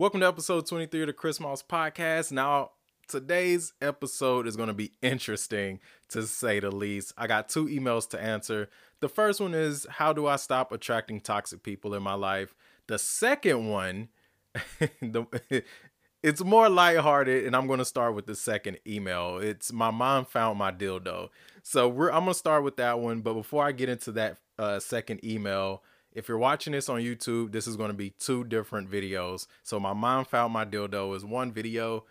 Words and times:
Welcome 0.00 0.20
to 0.20 0.28
episode 0.28 0.64
23 0.64 1.00
of 1.00 1.06
the 1.08 1.12
Chris 1.12 1.40
Moss 1.40 1.60
Podcast. 1.60 2.30
Now, 2.30 2.70
today's 3.08 3.72
episode 3.82 4.46
is 4.46 4.54
going 4.54 4.68
to 4.68 4.72
be 4.72 4.92
interesting 5.02 5.80
to 6.10 6.22
say 6.22 6.60
the 6.60 6.70
least. 6.70 7.12
I 7.18 7.26
got 7.26 7.48
two 7.48 7.66
emails 7.66 8.08
to 8.10 8.22
answer. 8.22 8.68
The 9.00 9.08
first 9.08 9.40
one 9.40 9.54
is 9.54 9.88
How 9.90 10.12
do 10.12 10.28
I 10.28 10.36
stop 10.36 10.70
attracting 10.70 11.20
toxic 11.20 11.64
people 11.64 11.94
in 11.94 12.02
my 12.04 12.14
life? 12.14 12.54
The 12.86 12.96
second 12.96 13.66
one, 13.66 14.10
the, 15.02 15.64
it's 16.22 16.44
more 16.44 16.68
lighthearted, 16.68 17.44
and 17.44 17.56
I'm 17.56 17.66
going 17.66 17.80
to 17.80 17.84
start 17.84 18.14
with 18.14 18.26
the 18.26 18.36
second 18.36 18.78
email. 18.86 19.38
It's 19.38 19.72
My 19.72 19.90
mom 19.90 20.26
found 20.26 20.60
my 20.60 20.70
dildo. 20.70 21.30
So 21.64 21.90
I'm 21.90 22.22
going 22.22 22.26
to 22.26 22.34
start 22.34 22.62
with 22.62 22.76
that 22.76 23.00
one. 23.00 23.22
But 23.22 23.34
before 23.34 23.64
I 23.64 23.72
get 23.72 23.88
into 23.88 24.12
that 24.12 24.38
uh, 24.60 24.78
second 24.78 25.24
email, 25.24 25.82
if 26.12 26.28
you're 26.28 26.38
watching 26.38 26.72
this 26.72 26.88
on 26.88 27.00
YouTube, 27.00 27.52
this 27.52 27.66
is 27.66 27.76
going 27.76 27.90
to 27.90 27.96
be 27.96 28.10
two 28.10 28.44
different 28.44 28.90
videos. 28.90 29.46
So 29.62 29.78
my 29.78 29.92
mom 29.92 30.24
found 30.24 30.52
my 30.52 30.64
dildo 30.64 31.14
is 31.14 31.24
one 31.24 31.52
video. 31.52 32.04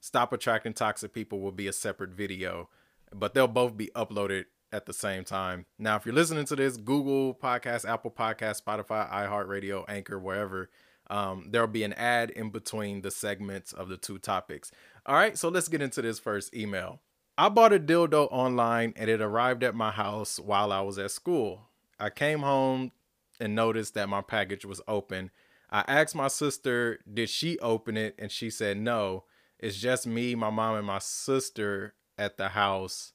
Stop 0.00 0.32
attracting 0.32 0.72
toxic 0.72 1.12
people 1.12 1.40
will 1.40 1.52
be 1.52 1.66
a 1.66 1.72
separate 1.72 2.10
video, 2.10 2.68
but 3.12 3.34
they'll 3.34 3.48
both 3.48 3.76
be 3.76 3.90
uploaded 3.94 4.44
at 4.72 4.86
the 4.86 4.92
same 4.92 5.24
time. 5.24 5.66
Now, 5.78 5.96
if 5.96 6.06
you're 6.06 6.14
listening 6.14 6.44
to 6.46 6.56
this, 6.56 6.76
Google 6.76 7.34
Podcast, 7.34 7.88
Apple 7.88 8.10
Podcast, 8.10 8.62
Spotify, 8.62 9.10
iHeartRadio, 9.10 9.84
Anchor, 9.88 10.18
wherever, 10.18 10.70
um, 11.08 11.48
there'll 11.50 11.66
be 11.66 11.82
an 11.82 11.92
ad 11.94 12.30
in 12.30 12.50
between 12.50 13.02
the 13.02 13.10
segments 13.10 13.72
of 13.72 13.88
the 13.88 13.96
two 13.96 14.18
topics. 14.18 14.70
All 15.04 15.16
right, 15.16 15.36
so 15.36 15.48
let's 15.48 15.68
get 15.68 15.82
into 15.82 16.00
this 16.00 16.18
first 16.18 16.54
email. 16.54 17.00
I 17.36 17.48
bought 17.48 17.72
a 17.72 17.80
dildo 17.80 18.28
online 18.30 18.92
and 18.96 19.10
it 19.10 19.20
arrived 19.20 19.64
at 19.64 19.74
my 19.74 19.90
house 19.90 20.38
while 20.38 20.72
I 20.72 20.80
was 20.82 20.98
at 20.98 21.10
school. 21.10 21.68
I 21.98 22.10
came 22.10 22.40
home 22.40 22.92
and 23.40 23.54
noticed 23.54 23.94
that 23.94 24.08
my 24.08 24.20
package 24.20 24.64
was 24.64 24.80
open. 24.86 25.30
I 25.70 25.84
asked 25.86 26.14
my 26.14 26.28
sister, 26.28 26.98
did 27.12 27.30
she 27.30 27.58
open 27.60 27.96
it? 27.96 28.14
And 28.18 28.30
she 28.30 28.50
said, 28.50 28.76
no, 28.76 29.24
it's 29.58 29.76
just 29.76 30.06
me, 30.06 30.34
my 30.34 30.50
mom, 30.50 30.76
and 30.76 30.86
my 30.86 30.98
sister 30.98 31.94
at 32.18 32.36
the 32.36 32.50
house. 32.50 33.12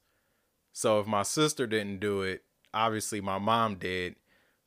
So 0.73 0.99
if 0.99 1.07
my 1.07 1.23
sister 1.23 1.67
didn't 1.67 1.99
do 1.99 2.21
it, 2.21 2.43
obviously 2.73 3.21
my 3.21 3.39
mom 3.39 3.75
did. 3.75 4.15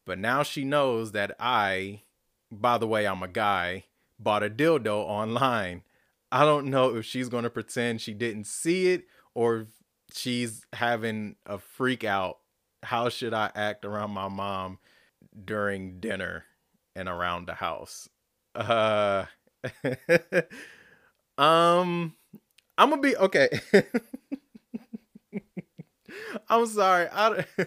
But 0.06 0.18
now 0.18 0.42
she 0.42 0.64
knows 0.64 1.12
that 1.12 1.36
I, 1.38 2.02
by 2.50 2.78
the 2.78 2.86
way, 2.86 3.06
I'm 3.06 3.22
a 3.22 3.28
guy, 3.28 3.84
bought 4.18 4.42
a 4.42 4.50
dildo 4.50 5.04
online. 5.04 5.82
I 6.30 6.44
don't 6.44 6.66
know 6.66 6.96
if 6.96 7.04
she's 7.04 7.28
going 7.28 7.44
to 7.44 7.50
pretend 7.50 8.00
she 8.00 8.14
didn't 8.14 8.46
see 8.46 8.88
it 8.88 9.04
or 9.34 9.66
she's 10.12 10.64
having 10.72 11.36
a 11.46 11.58
freak 11.58 12.04
out. 12.04 12.38
How 12.82 13.08
should 13.08 13.34
I 13.34 13.50
act 13.54 13.84
around 13.84 14.12
my 14.12 14.28
mom 14.28 14.78
during 15.44 16.00
dinner 16.00 16.44
and 16.94 17.08
around 17.08 17.46
the 17.46 17.54
house. 17.54 18.08
Uh 18.54 19.24
um 21.38 22.14
I'm 22.76 22.90
gonna 22.90 23.02
be 23.02 23.16
okay. 23.16 23.48
I'm 26.48 26.66
sorry. 26.66 27.08
I 27.12 27.44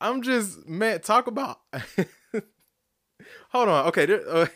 I'm 0.00 0.22
just 0.22 0.66
man 0.66 1.00
talk 1.00 1.26
about 1.26 1.58
Hold 3.50 3.68
on. 3.68 3.86
Okay, 3.86 4.06
there, 4.06 4.28
uh, 4.28 4.46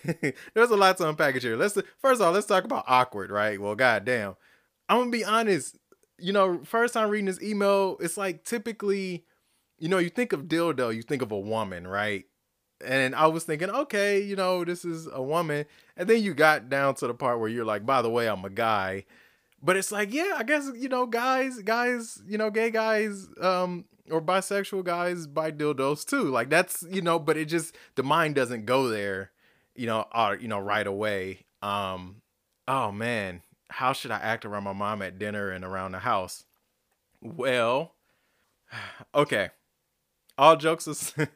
there's 0.54 0.70
a 0.70 0.76
lot 0.76 0.96
to 0.98 1.08
unpack 1.08 1.40
here. 1.40 1.56
Let's 1.56 1.74
first 2.00 2.20
of 2.20 2.26
all, 2.26 2.32
let's 2.32 2.46
talk 2.46 2.64
about 2.64 2.84
awkward, 2.86 3.30
right? 3.30 3.60
Well, 3.60 3.74
goddamn. 3.74 4.36
I'm 4.88 4.98
gonna 4.98 5.10
be 5.10 5.24
honest. 5.24 5.78
You 6.18 6.32
know, 6.32 6.60
first 6.64 6.94
time 6.94 7.08
reading 7.08 7.26
this 7.26 7.42
email, 7.42 7.96
it's 8.00 8.16
like 8.16 8.44
typically 8.44 9.24
you 9.82 9.88
know, 9.88 9.98
you 9.98 10.10
think 10.10 10.32
of 10.32 10.44
dildo, 10.44 10.94
you 10.94 11.02
think 11.02 11.22
of 11.22 11.32
a 11.32 11.38
woman, 11.38 11.88
right? 11.88 12.24
And 12.84 13.16
I 13.16 13.26
was 13.26 13.42
thinking, 13.42 13.68
okay, 13.68 14.22
you 14.22 14.36
know, 14.36 14.64
this 14.64 14.84
is 14.84 15.08
a 15.12 15.20
woman. 15.20 15.66
And 15.96 16.08
then 16.08 16.22
you 16.22 16.34
got 16.34 16.68
down 16.68 16.94
to 16.96 17.08
the 17.08 17.14
part 17.14 17.40
where 17.40 17.48
you're 17.48 17.64
like, 17.64 17.84
by 17.84 18.00
the 18.00 18.08
way, 18.08 18.28
I'm 18.28 18.44
a 18.44 18.50
guy. 18.50 19.06
But 19.60 19.76
it's 19.76 19.90
like, 19.90 20.14
yeah, 20.14 20.34
I 20.36 20.44
guess, 20.44 20.70
you 20.76 20.88
know, 20.88 21.06
guys, 21.06 21.58
guys, 21.62 22.22
you 22.28 22.38
know, 22.38 22.48
gay 22.48 22.70
guys, 22.70 23.26
um, 23.40 23.86
or 24.08 24.22
bisexual 24.22 24.84
guys 24.84 25.26
buy 25.26 25.50
dildos 25.50 26.06
too. 26.06 26.28
Like 26.28 26.48
that's, 26.48 26.84
you 26.88 27.02
know, 27.02 27.18
but 27.18 27.36
it 27.36 27.46
just 27.46 27.74
the 27.96 28.04
mind 28.04 28.36
doesn't 28.36 28.66
go 28.66 28.86
there, 28.86 29.32
you 29.74 29.88
know, 29.88 30.06
or, 30.14 30.36
you 30.36 30.46
know, 30.46 30.60
right 30.60 30.86
away. 30.86 31.40
Um, 31.60 32.22
oh 32.68 32.92
man, 32.92 33.42
how 33.68 33.94
should 33.94 34.12
I 34.12 34.20
act 34.20 34.44
around 34.44 34.62
my 34.62 34.74
mom 34.74 35.02
at 35.02 35.18
dinner 35.18 35.50
and 35.50 35.64
around 35.64 35.90
the 35.90 35.98
house? 35.98 36.44
Well, 37.20 37.94
okay 39.12 39.50
all 40.42 40.56
jokes 40.56 40.88
aside, 40.88 41.28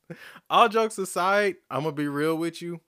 all 0.50 0.68
jokes 0.68 0.98
aside, 0.98 1.54
I'm 1.70 1.84
gonna 1.84 1.92
be 1.92 2.08
real 2.08 2.36
with 2.36 2.60
you. 2.60 2.80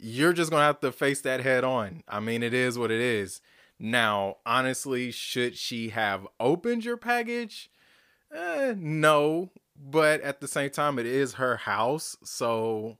You're 0.00 0.32
just 0.32 0.50
gonna 0.50 0.64
have 0.64 0.80
to 0.80 0.90
face 0.90 1.20
that 1.20 1.40
head 1.40 1.62
on. 1.62 2.02
I 2.08 2.18
mean, 2.18 2.42
it 2.42 2.52
is 2.52 2.76
what 2.76 2.90
it 2.90 3.00
is. 3.00 3.40
Now, 3.78 4.38
honestly, 4.44 5.12
should 5.12 5.56
she 5.56 5.90
have 5.90 6.26
opened 6.40 6.84
your 6.84 6.96
package? 6.96 7.70
Eh, 8.34 8.74
no, 8.76 9.50
but 9.76 10.22
at 10.22 10.40
the 10.40 10.48
same 10.48 10.70
time, 10.70 10.98
it 10.98 11.06
is 11.06 11.34
her 11.34 11.58
house, 11.58 12.16
so 12.24 12.98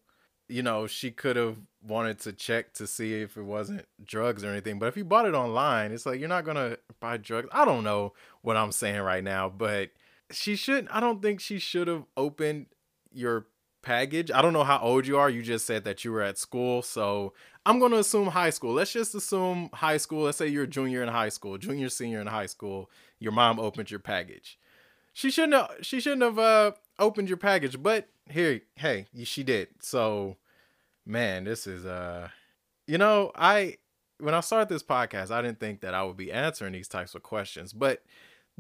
you 0.49 0.62
know 0.62 0.87
she 0.87 1.11
could 1.11 1.34
have 1.34 1.56
wanted 1.83 2.21
to 2.21 2.33
check 2.33 2.73
to 2.75 2.87
see 2.87 3.21
if 3.21 3.37
it 3.37 3.43
wasn't 3.43 3.84
drugs 4.05 4.45
or 4.45 4.50
anything. 4.50 4.79
But 4.79 4.87
if 4.87 4.97
you 4.97 5.05
bought 5.05 5.27
it 5.27 5.34
online, 5.34 5.91
it's 5.91 6.06
like 6.06 6.21
you're 6.21 6.29
not 6.29 6.45
gonna 6.45 6.77
buy 7.00 7.17
drugs. 7.17 7.49
I 7.50 7.65
don't 7.65 7.83
know 7.83 8.12
what 8.43 8.56
I'm 8.56 8.71
saying 8.71 9.00
right 9.00 9.25
now, 9.25 9.49
but 9.49 9.91
she 10.33 10.57
should 10.57 10.89
I 10.89 11.01
don't 11.01 11.23
think 11.23 11.41
she 11.41 11.59
should 11.59 11.89
have 11.89 12.05
opened 12.17 12.67
your 13.13 13.47
package. 13.83 14.31
I 14.31 14.43
don't 14.43 14.53
know 14.53 14.65
how 14.65 14.79
old 14.79 15.07
you 15.07 15.19
are. 15.19 15.31
You 15.31 15.43
just 15.43 15.67
said 15.67 15.85
that 15.85 16.05
you 16.05 16.13
were 16.13 16.23
at 16.23 16.39
school, 16.39 16.83
so 16.83 17.33
I'm 17.67 17.79
going 17.79 17.93
to 17.93 17.99
assume 17.99 18.29
high 18.29 18.51
school. 18.51 18.73
Let's 18.73 18.93
just 18.93 19.15
assume 19.15 19.71
high 19.73 19.97
school. 19.97 20.25
Let's 20.25 20.39
say 20.39 20.49
you're 20.49 20.65
a 20.65 20.69
junior 20.69 21.03
in 21.03 21.09
high 21.09 21.29
school, 21.29 21.59
junior 21.59 21.89
senior 21.89 22.21
in 22.21 22.27
high 22.27 22.47
school. 22.47 22.91
Your 23.19 23.33
mom 23.33 23.59
opened 23.59 23.91
your 23.91 24.01
package. 24.01 24.59
She 25.13 25.31
shouldn't 25.31 25.55
have 25.55 25.71
she 25.83 26.01
shouldn't 26.01 26.23
have 26.23 26.39
uh 26.39 26.73
opened 26.99 27.29
your 27.29 27.37
package, 27.37 27.83
but 27.83 28.09
here 28.29 28.61
hey, 28.77 29.07
she 29.25 29.43
did. 29.43 29.69
So 29.81 30.37
man, 31.05 31.45
this 31.45 31.67
is 31.67 31.85
uh 31.85 32.29
you 32.87 32.99
know, 32.99 33.33
I 33.35 33.79
when 34.19 34.35
I 34.35 34.41
started 34.41 34.69
this 34.69 34.83
podcast, 34.83 35.31
I 35.31 35.43
didn't 35.43 35.61
think 35.61 35.81
that 35.81 35.95
I 35.95 36.03
would 36.03 36.17
be 36.17 36.31
answering 36.31 36.73
these 36.73 36.89
types 36.89 37.15
of 37.15 37.23
questions, 37.23 37.73
but 37.73 38.03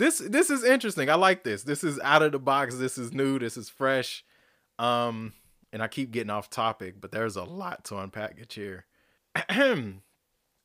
this 0.00 0.18
this 0.18 0.48
is 0.48 0.64
interesting. 0.64 1.10
I 1.10 1.14
like 1.14 1.44
this. 1.44 1.62
This 1.62 1.84
is 1.84 2.00
out 2.00 2.22
of 2.22 2.32
the 2.32 2.38
box. 2.38 2.76
This 2.76 2.96
is 2.96 3.12
new. 3.12 3.38
This 3.38 3.56
is 3.56 3.68
fresh. 3.68 4.24
Um, 4.78 5.34
and 5.72 5.82
I 5.82 5.88
keep 5.88 6.10
getting 6.10 6.30
off 6.30 6.48
topic, 6.48 7.00
but 7.00 7.12
there's 7.12 7.36
a 7.36 7.44
lot 7.44 7.84
to 7.84 7.94
unpackage 7.94 8.54
here. 8.54 8.86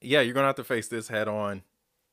yeah, 0.02 0.22
you're 0.22 0.34
gonna 0.34 0.48
have 0.48 0.56
to 0.56 0.64
face 0.64 0.88
this 0.88 1.10
head 1.10 1.28
on. 1.28 1.64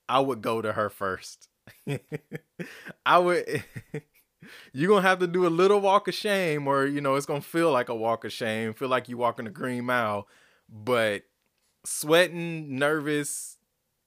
I 0.08 0.18
would 0.18 0.42
go 0.42 0.60
to 0.60 0.72
her 0.72 0.90
first. 0.90 1.48
I 3.06 3.18
would. 3.18 3.64
you're 4.72 4.88
gonna 4.88 5.02
have 5.06 5.20
to 5.20 5.28
do 5.28 5.46
a 5.46 5.48
little 5.48 5.80
walk 5.80 6.08
of 6.08 6.14
shame, 6.14 6.66
or 6.66 6.86
you 6.86 7.00
know, 7.00 7.14
it's 7.14 7.26
gonna 7.26 7.40
feel 7.40 7.70
like 7.70 7.88
a 7.88 7.94
walk 7.94 8.24
of 8.24 8.32
shame. 8.32 8.74
Feel 8.74 8.88
like 8.88 9.08
you 9.08 9.16
walking 9.16 9.46
a 9.46 9.50
green 9.50 9.84
mile, 9.84 10.26
but 10.68 11.22
sweating, 11.84 12.76
nervous, 12.78 13.58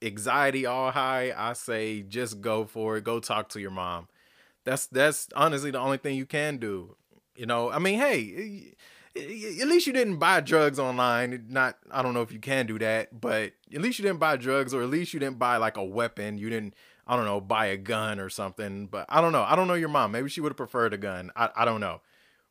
anxiety 0.01 0.65
all 0.65 0.91
high, 0.91 1.33
I 1.35 1.53
say 1.53 2.01
just 2.01 2.41
go 2.41 2.65
for 2.65 2.97
it. 2.97 3.03
Go 3.03 3.19
talk 3.19 3.49
to 3.49 3.61
your 3.61 3.71
mom. 3.71 4.07
That's 4.63 4.87
that's 4.87 5.27
honestly 5.35 5.71
the 5.71 5.79
only 5.79 5.97
thing 5.97 6.15
you 6.15 6.25
can 6.25 6.57
do. 6.57 6.95
You 7.35 7.45
know, 7.45 7.69
I 7.69 7.79
mean, 7.79 7.99
hey, 7.99 8.75
at 9.15 9.67
least 9.67 9.87
you 9.87 9.93
didn't 9.93 10.17
buy 10.17 10.41
drugs 10.41 10.79
online. 10.79 11.45
Not, 11.49 11.77
I 11.91 12.01
don't 12.01 12.13
know 12.13 12.21
if 12.21 12.31
you 12.31 12.39
can 12.39 12.65
do 12.65 12.79
that, 12.79 13.19
but 13.19 13.53
at 13.73 13.81
least 13.81 13.99
you 13.99 14.03
didn't 14.03 14.19
buy 14.19 14.35
drugs, 14.37 14.73
or 14.73 14.81
at 14.81 14.89
least 14.89 15.13
you 15.13 15.19
didn't 15.19 15.39
buy 15.39 15.57
like 15.57 15.77
a 15.77 15.83
weapon. 15.83 16.37
You 16.37 16.49
didn't, 16.49 16.75
I 17.07 17.15
don't 17.15 17.25
know, 17.25 17.39
buy 17.39 17.67
a 17.67 17.77
gun 17.77 18.19
or 18.19 18.29
something. 18.29 18.87
But 18.87 19.05
I 19.09 19.21
don't 19.21 19.31
know. 19.31 19.43
I 19.43 19.55
don't 19.55 19.67
know 19.67 19.73
your 19.73 19.89
mom. 19.89 20.11
Maybe 20.11 20.29
she 20.29 20.41
would 20.41 20.51
have 20.51 20.57
preferred 20.57 20.93
a 20.93 20.97
gun. 20.97 21.31
I, 21.35 21.49
I 21.55 21.65
don't 21.65 21.81
know. 21.81 22.01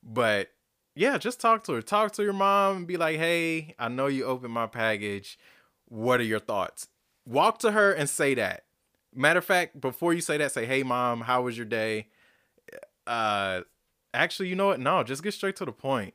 But 0.02 0.48
yeah, 0.94 1.18
just 1.18 1.40
talk 1.40 1.64
to 1.64 1.72
her. 1.72 1.82
Talk 1.82 2.12
to 2.12 2.22
your 2.22 2.32
mom 2.32 2.78
and 2.78 2.86
be 2.86 2.96
like, 2.96 3.18
hey, 3.18 3.74
I 3.78 3.88
know 3.88 4.06
you 4.06 4.24
opened 4.24 4.52
my 4.52 4.66
package. 4.66 5.38
What 5.86 6.20
are 6.20 6.24
your 6.24 6.40
thoughts? 6.40 6.88
Walk 7.26 7.58
to 7.60 7.72
her 7.72 7.92
and 7.92 8.08
say 8.08 8.34
that. 8.34 8.64
Matter 9.14 9.38
of 9.38 9.44
fact, 9.44 9.80
before 9.80 10.12
you 10.12 10.20
say 10.20 10.36
that, 10.38 10.52
say, 10.52 10.66
"Hey, 10.66 10.82
mom, 10.82 11.22
how 11.22 11.42
was 11.42 11.56
your 11.56 11.66
day?" 11.66 12.08
Uh, 13.06 13.62
actually, 14.12 14.48
you 14.48 14.56
know 14.56 14.66
what? 14.68 14.80
No, 14.80 15.02
just 15.02 15.22
get 15.22 15.34
straight 15.34 15.56
to 15.56 15.64
the 15.64 15.72
point. 15.72 16.14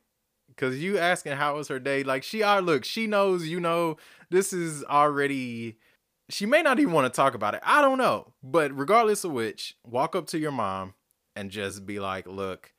Cause 0.57 0.75
you 0.77 0.97
asking 0.97 1.33
how 1.33 1.56
was 1.56 1.69
her 1.69 1.79
day, 1.79 2.03
like 2.03 2.21
she 2.21 2.44
are 2.44 2.61
look, 2.61 2.83
she 2.83 3.07
knows, 3.07 3.47
you 3.47 3.61
know, 3.61 3.95
this 4.29 4.51
is 4.51 4.83
already. 4.83 5.77
She 6.29 6.45
may 6.45 6.61
not 6.61 6.79
even 6.79 6.94
want 6.94 7.12
to 7.12 7.15
talk 7.15 7.33
about 7.33 7.53
it. 7.55 7.62
I 7.63 7.81
don't 7.81 7.97
know, 7.97 8.33
but 8.44 8.77
regardless 8.77 9.23
of 9.23 9.31
which, 9.31 9.77
walk 9.85 10.15
up 10.15 10.27
to 10.27 10.38
your 10.38 10.51
mom 10.51 10.95
and 11.35 11.50
just 11.50 11.85
be 11.85 12.00
like, 12.00 12.27
"Look, 12.27 12.73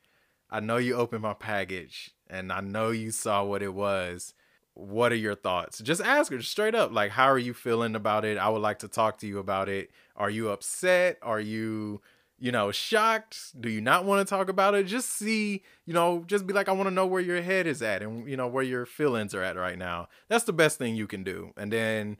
I 0.49 0.59
know 0.59 0.77
you 0.77 0.93
opened 0.93 1.23
my 1.23 1.33
package, 1.33 2.11
and 2.29 2.51
I 2.51 2.61
know 2.61 2.91
you 2.91 3.09
saw 3.11 3.43
what 3.43 3.63
it 3.63 3.73
was." 3.73 4.35
What 4.73 5.11
are 5.11 5.15
your 5.15 5.35
thoughts? 5.35 5.79
Just 5.79 6.01
ask 6.01 6.31
her 6.31 6.41
straight 6.41 6.75
up, 6.75 6.91
like, 6.91 7.11
how 7.11 7.25
are 7.25 7.37
you 7.37 7.53
feeling 7.53 7.95
about 7.95 8.25
it? 8.25 8.37
I 8.37 8.49
would 8.49 8.61
like 8.61 8.79
to 8.79 8.87
talk 8.87 9.17
to 9.19 9.27
you 9.27 9.39
about 9.39 9.69
it. 9.69 9.91
Are 10.15 10.29
you 10.29 10.49
upset? 10.49 11.17
Are 11.21 11.39
you, 11.39 12.01
you 12.39 12.51
know, 12.51 12.71
shocked? 12.71 13.59
Do 13.59 13.69
you 13.69 13.81
not 13.81 14.05
want 14.05 14.25
to 14.25 14.29
talk 14.29 14.49
about 14.49 14.75
it? 14.75 14.85
Just 14.87 15.09
see, 15.09 15.63
you 15.85 15.93
know, 15.93 16.23
just 16.25 16.47
be 16.47 16.53
like, 16.53 16.69
I 16.69 16.71
want 16.71 16.87
to 16.87 16.93
know 16.95 17.05
where 17.05 17.21
your 17.21 17.41
head 17.41 17.67
is 17.67 17.81
at 17.81 18.01
and, 18.01 18.29
you 18.29 18.37
know, 18.37 18.47
where 18.47 18.63
your 18.63 18.85
feelings 18.85 19.35
are 19.35 19.43
at 19.43 19.57
right 19.57 19.77
now. 19.77 20.07
That's 20.29 20.45
the 20.45 20.53
best 20.53 20.77
thing 20.77 20.95
you 20.95 21.07
can 21.07 21.23
do. 21.23 21.51
And 21.57 21.71
then 21.71 22.17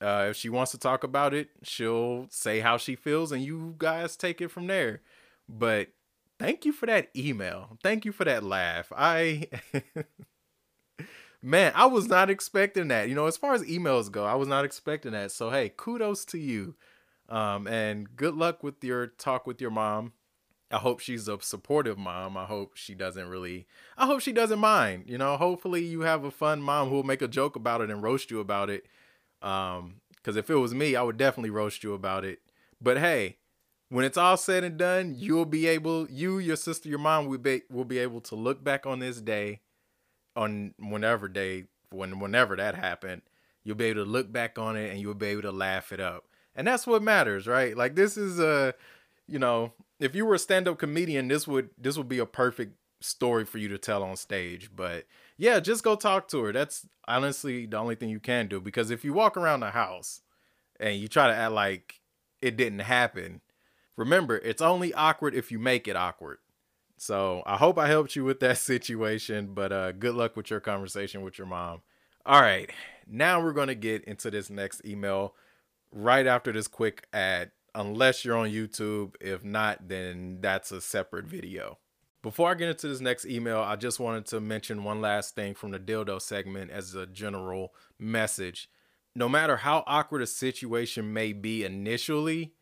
uh, 0.00 0.28
if 0.30 0.36
she 0.36 0.48
wants 0.48 0.72
to 0.72 0.78
talk 0.78 1.04
about 1.04 1.32
it, 1.32 1.50
she'll 1.62 2.26
say 2.30 2.60
how 2.60 2.76
she 2.76 2.96
feels 2.96 3.30
and 3.30 3.42
you 3.42 3.74
guys 3.78 4.16
take 4.16 4.40
it 4.40 4.48
from 4.48 4.66
there. 4.66 5.02
But 5.48 5.88
thank 6.40 6.64
you 6.64 6.72
for 6.72 6.86
that 6.86 7.10
email. 7.16 7.78
Thank 7.84 8.04
you 8.04 8.10
for 8.12 8.24
that 8.24 8.42
laugh. 8.42 8.92
I. 8.96 9.46
Man, 11.42 11.72
I 11.74 11.86
was 11.86 12.08
not 12.08 12.30
expecting 12.30 12.88
that. 12.88 13.08
You 13.08 13.14
know, 13.14 13.26
as 13.26 13.36
far 13.36 13.54
as 13.54 13.62
emails 13.62 14.10
go, 14.10 14.24
I 14.24 14.34
was 14.34 14.48
not 14.48 14.64
expecting 14.64 15.12
that. 15.12 15.30
So 15.30 15.50
hey, 15.50 15.72
kudos 15.76 16.24
to 16.26 16.38
you. 16.38 16.74
Um, 17.28 17.66
and 17.66 18.16
good 18.16 18.34
luck 18.34 18.62
with 18.62 18.82
your 18.82 19.06
talk 19.06 19.46
with 19.46 19.60
your 19.60 19.70
mom. 19.70 20.12
I 20.70 20.78
hope 20.78 21.00
she's 21.00 21.28
a 21.28 21.38
supportive 21.40 21.96
mom. 21.96 22.36
I 22.36 22.44
hope 22.44 22.72
she 22.74 22.94
doesn't 22.94 23.28
really 23.28 23.66
I 23.96 24.06
hope 24.06 24.20
she 24.20 24.32
doesn't 24.32 24.58
mind. 24.58 25.04
You 25.06 25.18
know, 25.18 25.36
hopefully 25.36 25.84
you 25.84 26.00
have 26.02 26.24
a 26.24 26.30
fun 26.30 26.60
mom 26.60 26.88
who 26.88 26.96
will 26.96 27.02
make 27.04 27.22
a 27.22 27.28
joke 27.28 27.56
about 27.56 27.80
it 27.80 27.90
and 27.90 28.02
roast 28.02 28.30
you 28.30 28.40
about 28.40 28.68
it. 28.70 28.86
Um, 29.40 30.00
because 30.16 30.36
if 30.36 30.50
it 30.50 30.56
was 30.56 30.74
me, 30.74 30.96
I 30.96 31.02
would 31.02 31.16
definitely 31.16 31.50
roast 31.50 31.82
you 31.84 31.94
about 31.94 32.24
it. 32.24 32.40
But 32.82 32.98
hey, 32.98 33.38
when 33.88 34.04
it's 34.04 34.18
all 34.18 34.36
said 34.36 34.64
and 34.64 34.76
done, 34.76 35.14
you'll 35.16 35.46
be 35.46 35.66
able, 35.66 36.10
you, 36.10 36.38
your 36.38 36.56
sister, 36.56 36.88
your 36.88 36.98
mom 36.98 37.26
will 37.26 37.38
be 37.38 37.62
will 37.70 37.84
be 37.84 37.98
able 37.98 38.20
to 38.22 38.34
look 38.34 38.62
back 38.62 38.84
on 38.84 38.98
this 38.98 39.20
day, 39.20 39.60
on 40.38 40.74
whenever 40.78 41.28
day, 41.28 41.64
when 41.90 42.20
whenever 42.20 42.56
that 42.56 42.74
happened, 42.74 43.22
you'll 43.64 43.76
be 43.76 43.86
able 43.86 44.04
to 44.04 44.10
look 44.10 44.32
back 44.32 44.58
on 44.58 44.76
it 44.76 44.90
and 44.90 45.00
you'll 45.00 45.14
be 45.14 45.26
able 45.26 45.42
to 45.42 45.52
laugh 45.52 45.92
it 45.92 46.00
up 46.00 46.24
and 46.58 46.66
that's 46.66 46.88
what 46.88 47.02
matters, 47.04 47.46
right? 47.46 47.76
Like 47.76 47.94
this 47.94 48.16
is 48.16 48.40
a, 48.40 48.74
you 49.28 49.38
know, 49.38 49.72
if 50.00 50.16
you 50.16 50.26
were 50.26 50.34
a 50.34 50.38
stand-up 50.40 50.76
comedian, 50.76 51.28
this 51.28 51.46
would 51.46 51.70
this 51.78 51.96
would 51.96 52.08
be 52.08 52.18
a 52.18 52.26
perfect 52.26 52.74
story 53.00 53.44
for 53.44 53.58
you 53.58 53.68
to 53.68 53.78
tell 53.78 54.02
on 54.02 54.16
stage. 54.16 54.70
But 54.74 55.06
yeah, 55.36 55.60
just 55.60 55.84
go 55.84 55.94
talk 55.94 56.26
to 56.28 56.42
her. 56.42 56.52
That's 56.52 56.84
honestly 57.06 57.64
the 57.64 57.76
only 57.76 57.94
thing 57.94 58.10
you 58.10 58.18
can 58.18 58.48
do 58.48 58.60
because 58.60 58.90
if 58.90 59.04
you 59.04 59.12
walk 59.12 59.36
around 59.36 59.60
the 59.60 59.70
house 59.70 60.20
and 60.80 60.96
you 60.96 61.06
try 61.06 61.28
to 61.28 61.34
act 61.34 61.52
like 61.52 62.00
it 62.42 62.56
didn't 62.56 62.80
happen, 62.80 63.40
remember 63.96 64.36
it's 64.38 64.60
only 64.60 64.92
awkward 64.92 65.36
if 65.36 65.52
you 65.52 65.60
make 65.60 65.86
it 65.86 65.94
awkward. 65.94 66.38
So 66.98 67.42
I 67.46 67.56
hope 67.56 67.78
I 67.78 67.86
helped 67.86 68.16
you 68.16 68.24
with 68.24 68.40
that 68.40 68.58
situation, 68.58 69.54
but 69.54 69.72
uh, 69.72 69.92
good 69.92 70.14
luck 70.14 70.36
with 70.36 70.50
your 70.50 70.60
conversation 70.60 71.22
with 71.22 71.38
your 71.38 71.46
mom. 71.46 71.82
All 72.26 72.42
right, 72.42 72.70
now 73.06 73.40
we're 73.40 73.52
gonna 73.52 73.74
get 73.74 74.04
into 74.04 74.30
this 74.30 74.50
next 74.50 74.84
email 74.84 75.34
right 75.92 76.26
after 76.26 76.52
this 76.52 76.68
quick 76.68 77.06
ad, 77.12 77.52
unless 77.74 78.24
you're 78.24 78.36
on 78.36 78.50
YouTube. 78.50 79.14
If 79.20 79.44
not, 79.44 79.88
then 79.88 80.38
that's 80.40 80.72
a 80.72 80.80
separate 80.80 81.26
video. 81.26 81.78
Before 82.20 82.50
I 82.50 82.54
get 82.54 82.68
into 82.68 82.88
this 82.88 83.00
next 83.00 83.26
email, 83.26 83.60
I 83.60 83.76
just 83.76 84.00
wanted 84.00 84.26
to 84.26 84.40
mention 84.40 84.82
one 84.82 85.00
last 85.00 85.34
thing 85.34 85.54
from 85.54 85.70
the 85.70 85.78
dildo 85.78 86.20
segment 86.20 86.70
as 86.70 86.94
a 86.94 87.06
general 87.06 87.72
message. 87.98 88.68
No 89.14 89.28
matter 89.28 89.58
how 89.58 89.84
awkward 89.86 90.22
a 90.22 90.26
situation 90.26 91.12
may 91.12 91.32
be 91.32 91.64
initially, 91.64 92.54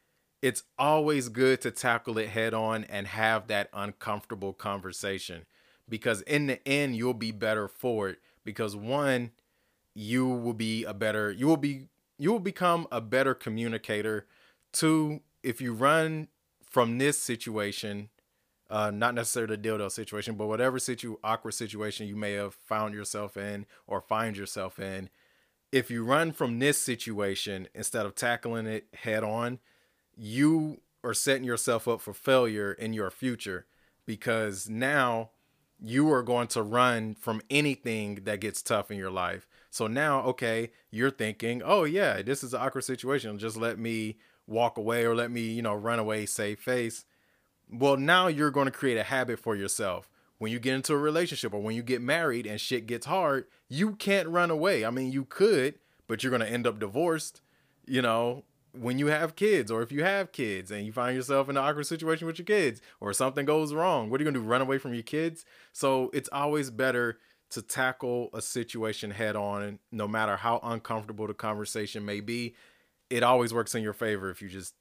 it's 0.43 0.63
always 0.79 1.29
good 1.29 1.61
to 1.63 1.71
tackle 1.71 2.19
it 2.19 2.29
head 2.29 2.55
on 2.55 2.85
and 2.85 3.07
have 3.07 3.49
that 3.49 3.69
uncomfortable 3.73 4.53
conversation 4.53 5.47
because 5.89 6.23
in 6.23 6.47
the 6.47 6.67
end, 6.67 6.97
you'll 6.97 7.15
be 7.15 7.33
better 7.33 7.69
for 7.69 8.09
it. 8.09 8.19
Because 8.45 8.77
one, 8.77 9.33
you 9.95 10.27
will 10.29 10.55
be 10.55 10.85
a 10.85 10.95
better, 10.95 11.31
you 11.31 11.47
will 11.47 11.57
be 11.57 11.89
you 12.19 12.33
will 12.33 12.41
become 12.41 12.87
a 12.91 13.01
better 13.01 13.35
communicator. 13.35 14.27
Two, 14.73 15.21
if 15.43 15.61
you 15.61 15.73
run 15.73 16.29
from 16.63 16.99
this 16.99 17.19
situation, 17.19 18.09
uh, 18.71 18.91
not 18.91 19.15
necessarily 19.15 19.57
the 19.57 19.69
dildo 19.69 19.91
situation, 19.91 20.35
but 20.35 20.47
whatever 20.47 20.79
situ 20.79 21.17
awkward 21.23 21.53
situation 21.53 22.07
you 22.07 22.17
may 22.17 22.33
have 22.33 22.55
found 22.55 22.95
yourself 22.95 23.37
in 23.37 23.67
or 23.87 24.01
find 24.01 24.37
yourself 24.37 24.79
in, 24.79 25.11
if 25.73 25.91
you 25.91 26.05
run 26.05 26.33
from 26.33 26.59
this 26.59 26.79
situation 26.79 27.69
instead 27.75 28.07
of 28.07 28.15
tackling 28.15 28.67
it 28.67 28.87
head 28.95 29.23
on, 29.23 29.59
you 30.17 30.81
are 31.05 31.15
setting 31.15 31.45
yourself 31.45 31.87
up 31.87 32.01
for 32.01 32.13
failure 32.13 32.73
in 32.73 32.93
your 32.93 33.11
future 33.11 33.67
because 34.07 34.69
now 34.69 35.31
you 35.81 36.11
are 36.11 36.23
going 36.23 36.49
to 36.49 36.63
run 36.63 37.15
from 37.15 37.43
anything 37.51 38.21
that 38.25 38.41
gets 38.41 38.63
tough 38.63 38.91
in 38.91 38.97
your 38.97 39.11
life. 39.11 39.47
So 39.71 39.87
now, 39.87 40.23
okay, 40.23 40.71
you're 40.91 41.11
thinking, 41.11 41.63
oh 41.65 41.85
yeah, 41.85 42.23
this 42.23 42.43
is 42.43 42.55
an 42.55 42.63
awkward 42.63 42.83
situation. 42.83 43.39
Just 43.39 43.57
let 43.57 43.79
me 43.79 44.17
walk 44.47 44.79
away 44.79 45.05
or 45.05 45.15
let 45.15 45.31
me, 45.31 45.43
you 45.43 45.63
know, 45.63 45.75
run 45.75 45.99
away, 45.99 46.25
save 46.27 46.61
face. 46.61 47.05
Well, 47.71 47.97
now 47.97 48.29
you're 48.29 48.51
going 48.51 48.67
to 48.67 48.73
create 48.73 48.97
a 48.97 49.03
habit 49.03 49.39
for 49.39 49.55
yourself. 49.55 50.09
When 50.39 50.53
you 50.53 50.59
get 50.59 50.75
into 50.75 50.93
a 50.93 50.99
relationship 50.99 51.53
or 51.53 51.61
when 51.61 51.75
you 51.75 51.83
get 51.83 52.01
married 52.01 52.47
and 52.47 52.61
shit 52.61 52.87
gets 52.87 53.07
hard, 53.07 53.47
you 53.69 53.97
can't 53.97 54.29
run 54.29 54.51
away. 54.51 54.85
I 54.85 54.91
mean, 54.91 55.11
you 55.11 55.25
could, 55.25 55.75
but 56.07 56.23
you're 56.23 56.31
going 56.31 56.41
to 56.41 56.51
end 56.51 56.67
up 56.67 56.79
divorced, 56.79 57.41
you 57.87 58.03
know, 58.03 58.45
when 58.81 58.99
you 58.99 59.07
have 59.09 59.37
kids 59.37 59.71
or 59.71 59.83
if 59.83 59.93
you 59.93 60.05
have 60.05 60.33
kids 60.33 60.71
and 60.71 60.85
you 60.85 60.93
find 60.93 61.17
yourself 61.17 61.49
in 61.49 61.57
an 61.57 61.65
awkward 61.65 61.87
situation 61.87 62.27
with 62.27 62.39
your 62.39 62.47
kids 62.47 62.81
or 63.01 63.13
something 63.13 63.45
goes 63.45 63.75
wrong, 63.75 64.11
what 64.11 64.21
are 64.21 64.25
you 64.25 64.31
going 64.31 64.35
to 64.35 64.41
do? 64.41 64.47
Run 64.47 64.61
away 64.61 64.79
from 64.79 64.95
your 64.95 65.03
kids? 65.03 65.45
So 65.73 66.11
it's 66.13 66.29
always 66.33 66.71
better 66.71 67.19
to 67.51 67.63
tackle 67.63 68.31
a 68.35 68.43
situation 68.43 69.11
head 69.11 69.37
on, 69.37 69.79
no 69.93 70.09
matter 70.09 70.37
how 70.37 70.61
uncomfortable 70.63 71.27
the 71.27 71.35
conversation 71.35 72.05
may 72.05 72.21
be. 72.21 72.55
It 73.09 73.23
always 73.23 73.55
works 73.55 73.75
in 73.75 73.83
your 73.83 73.93
favor 73.93 74.31
if 74.31 74.43
you 74.43 74.49
just 74.49 74.75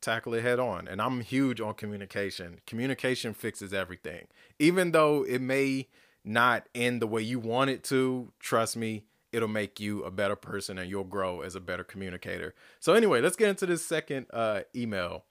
tackle 0.00 0.34
it 0.34 0.42
head 0.42 0.58
on. 0.58 0.88
And 0.88 1.00
I'm 1.02 1.20
huge 1.20 1.60
on 1.60 1.74
communication. 1.74 2.60
Communication 2.66 3.34
fixes 3.34 3.74
everything. 3.74 4.28
Even 4.58 4.92
though 4.92 5.24
it 5.24 5.40
may 5.40 5.88
not 6.24 6.68
end 6.74 7.02
the 7.02 7.06
way 7.06 7.22
you 7.22 7.38
want 7.38 7.70
it 7.70 7.84
to, 7.84 8.32
trust 8.40 8.76
me, 8.76 9.04
it'll 9.36 9.48
make 9.48 9.78
you 9.78 10.02
a 10.02 10.10
better 10.10 10.34
person 10.34 10.78
and 10.78 10.88
you'll 10.88 11.04
grow 11.04 11.42
as 11.42 11.54
a 11.54 11.60
better 11.60 11.84
communicator. 11.84 12.54
So 12.80 12.94
anyway, 12.94 13.20
let's 13.20 13.36
get 13.36 13.50
into 13.50 13.66
this 13.66 13.84
second 13.84 14.26
uh, 14.32 14.62
email. 14.74 15.24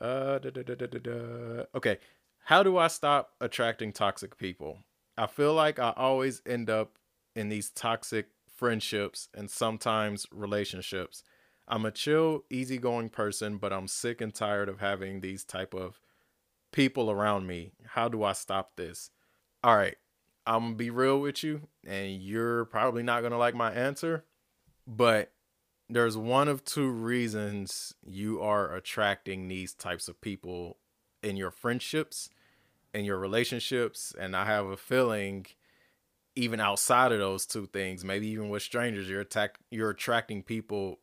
Uh, 0.00 0.38
da, 0.38 0.50
da, 0.50 0.62
da, 0.62 1.64
okay, 1.74 1.98
how 2.44 2.62
do 2.62 2.78
I 2.78 2.88
stop 2.88 3.32
attracting 3.40 3.92
toxic 3.92 4.38
people? 4.38 4.78
I 5.18 5.26
feel 5.26 5.52
like 5.52 5.78
I 5.78 5.92
always 5.94 6.40
end 6.46 6.70
up 6.70 6.96
in 7.36 7.50
these 7.50 7.68
toxic 7.68 8.28
friendships 8.56 9.28
and 9.34 9.50
sometimes 9.50 10.26
relationships. 10.32 11.22
I'm 11.68 11.84
a 11.84 11.90
chill, 11.90 12.44
easygoing 12.48 13.10
person, 13.10 13.58
but 13.58 13.72
I'm 13.72 13.86
sick 13.86 14.22
and 14.22 14.34
tired 14.34 14.70
of 14.70 14.80
having 14.80 15.20
these 15.20 15.44
type 15.44 15.74
of 15.74 16.00
people 16.72 17.10
around 17.10 17.46
me. 17.46 17.72
How 17.84 18.08
do 18.08 18.24
I 18.24 18.32
stop 18.32 18.76
this? 18.76 19.10
All 19.62 19.76
right, 19.76 19.96
I'm 20.50 20.62
gonna 20.62 20.74
be 20.74 20.90
real 20.90 21.20
with 21.20 21.42
you, 21.44 21.68
and 21.86 22.20
you're 22.20 22.64
probably 22.66 23.02
not 23.02 23.22
gonna 23.22 23.38
like 23.38 23.54
my 23.54 23.72
answer, 23.72 24.24
but 24.86 25.32
there's 25.88 26.16
one 26.16 26.48
of 26.48 26.64
two 26.64 26.88
reasons 26.90 27.94
you 28.04 28.40
are 28.40 28.74
attracting 28.74 29.48
these 29.48 29.72
types 29.72 30.08
of 30.08 30.20
people 30.20 30.78
in 31.22 31.36
your 31.36 31.50
friendships 31.50 32.30
in 32.94 33.04
your 33.04 33.18
relationships 33.18 34.14
and 34.18 34.34
i 34.34 34.44
have 34.44 34.66
a 34.66 34.76
feeling 34.76 35.44
even 36.34 36.60
outside 36.60 37.12
of 37.12 37.18
those 37.18 37.44
two 37.44 37.66
things 37.66 38.04
maybe 38.04 38.26
even 38.28 38.48
with 38.48 38.62
strangers 38.62 39.08
you're 39.08 39.20
attack 39.20 39.58
you're 39.70 39.90
attracting 39.90 40.42
people 40.42 40.98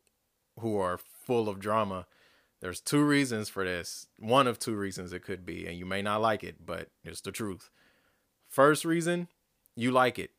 who 0.60 0.76
are 0.76 0.98
full 0.98 1.48
of 1.48 1.58
drama. 1.58 2.06
There's 2.60 2.80
two 2.80 3.04
reasons 3.04 3.48
for 3.48 3.64
this. 3.64 4.08
One 4.18 4.46
of 4.46 4.58
two 4.58 4.74
reasons 4.74 5.12
it 5.12 5.22
could 5.22 5.46
be 5.46 5.66
and 5.66 5.78
you 5.78 5.86
may 5.86 6.02
not 6.02 6.20
like 6.20 6.42
it 6.42 6.64
but 6.64 6.88
it's 7.04 7.20
the 7.20 7.32
truth. 7.32 7.70
First 8.48 8.84
reason 8.84 9.28
you 9.78 9.90
like 9.90 10.18
it 10.18 10.30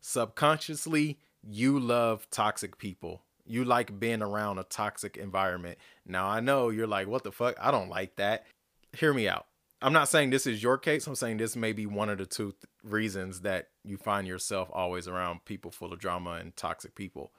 subconsciously 0.00 1.18
you 1.42 1.78
love 1.78 2.28
toxic 2.30 2.78
people 2.78 3.22
you 3.44 3.64
like 3.64 3.98
being 3.98 4.22
around 4.22 4.58
a 4.58 4.64
toxic 4.64 5.16
environment 5.16 5.78
now 6.06 6.26
i 6.26 6.40
know 6.40 6.68
you're 6.68 6.86
like 6.86 7.06
what 7.06 7.24
the 7.24 7.32
fuck 7.32 7.56
i 7.60 7.70
don't 7.70 7.88
like 7.88 8.16
that 8.16 8.44
hear 8.92 9.12
me 9.12 9.28
out 9.28 9.46
I'm 9.82 9.92
not 9.92 10.08
saying 10.08 10.30
this 10.30 10.46
is 10.46 10.62
your 10.62 10.78
case. 10.78 11.06
I'm 11.06 11.14
saying 11.14 11.36
this 11.36 11.54
may 11.54 11.72
be 11.72 11.84
one 11.86 12.08
of 12.08 12.16
the 12.18 12.24
two 12.24 12.52
th- 12.52 12.64
reasons 12.82 13.42
that 13.42 13.68
you 13.84 13.98
find 13.98 14.26
yourself 14.26 14.70
always 14.72 15.06
around 15.06 15.44
people 15.44 15.70
full 15.70 15.92
of 15.92 15.98
drama 15.98 16.32
and 16.40 16.56
toxic 16.56 16.94
people. 16.94 17.32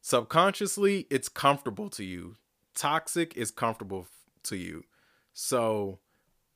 Subconsciously, 0.00 1.06
it's 1.10 1.28
comfortable 1.28 1.88
to 1.90 2.04
you. 2.04 2.34
Toxic 2.74 3.36
is 3.36 3.52
comfortable 3.52 4.00
f- 4.00 4.10
to 4.44 4.56
you. 4.56 4.82
So 5.32 6.00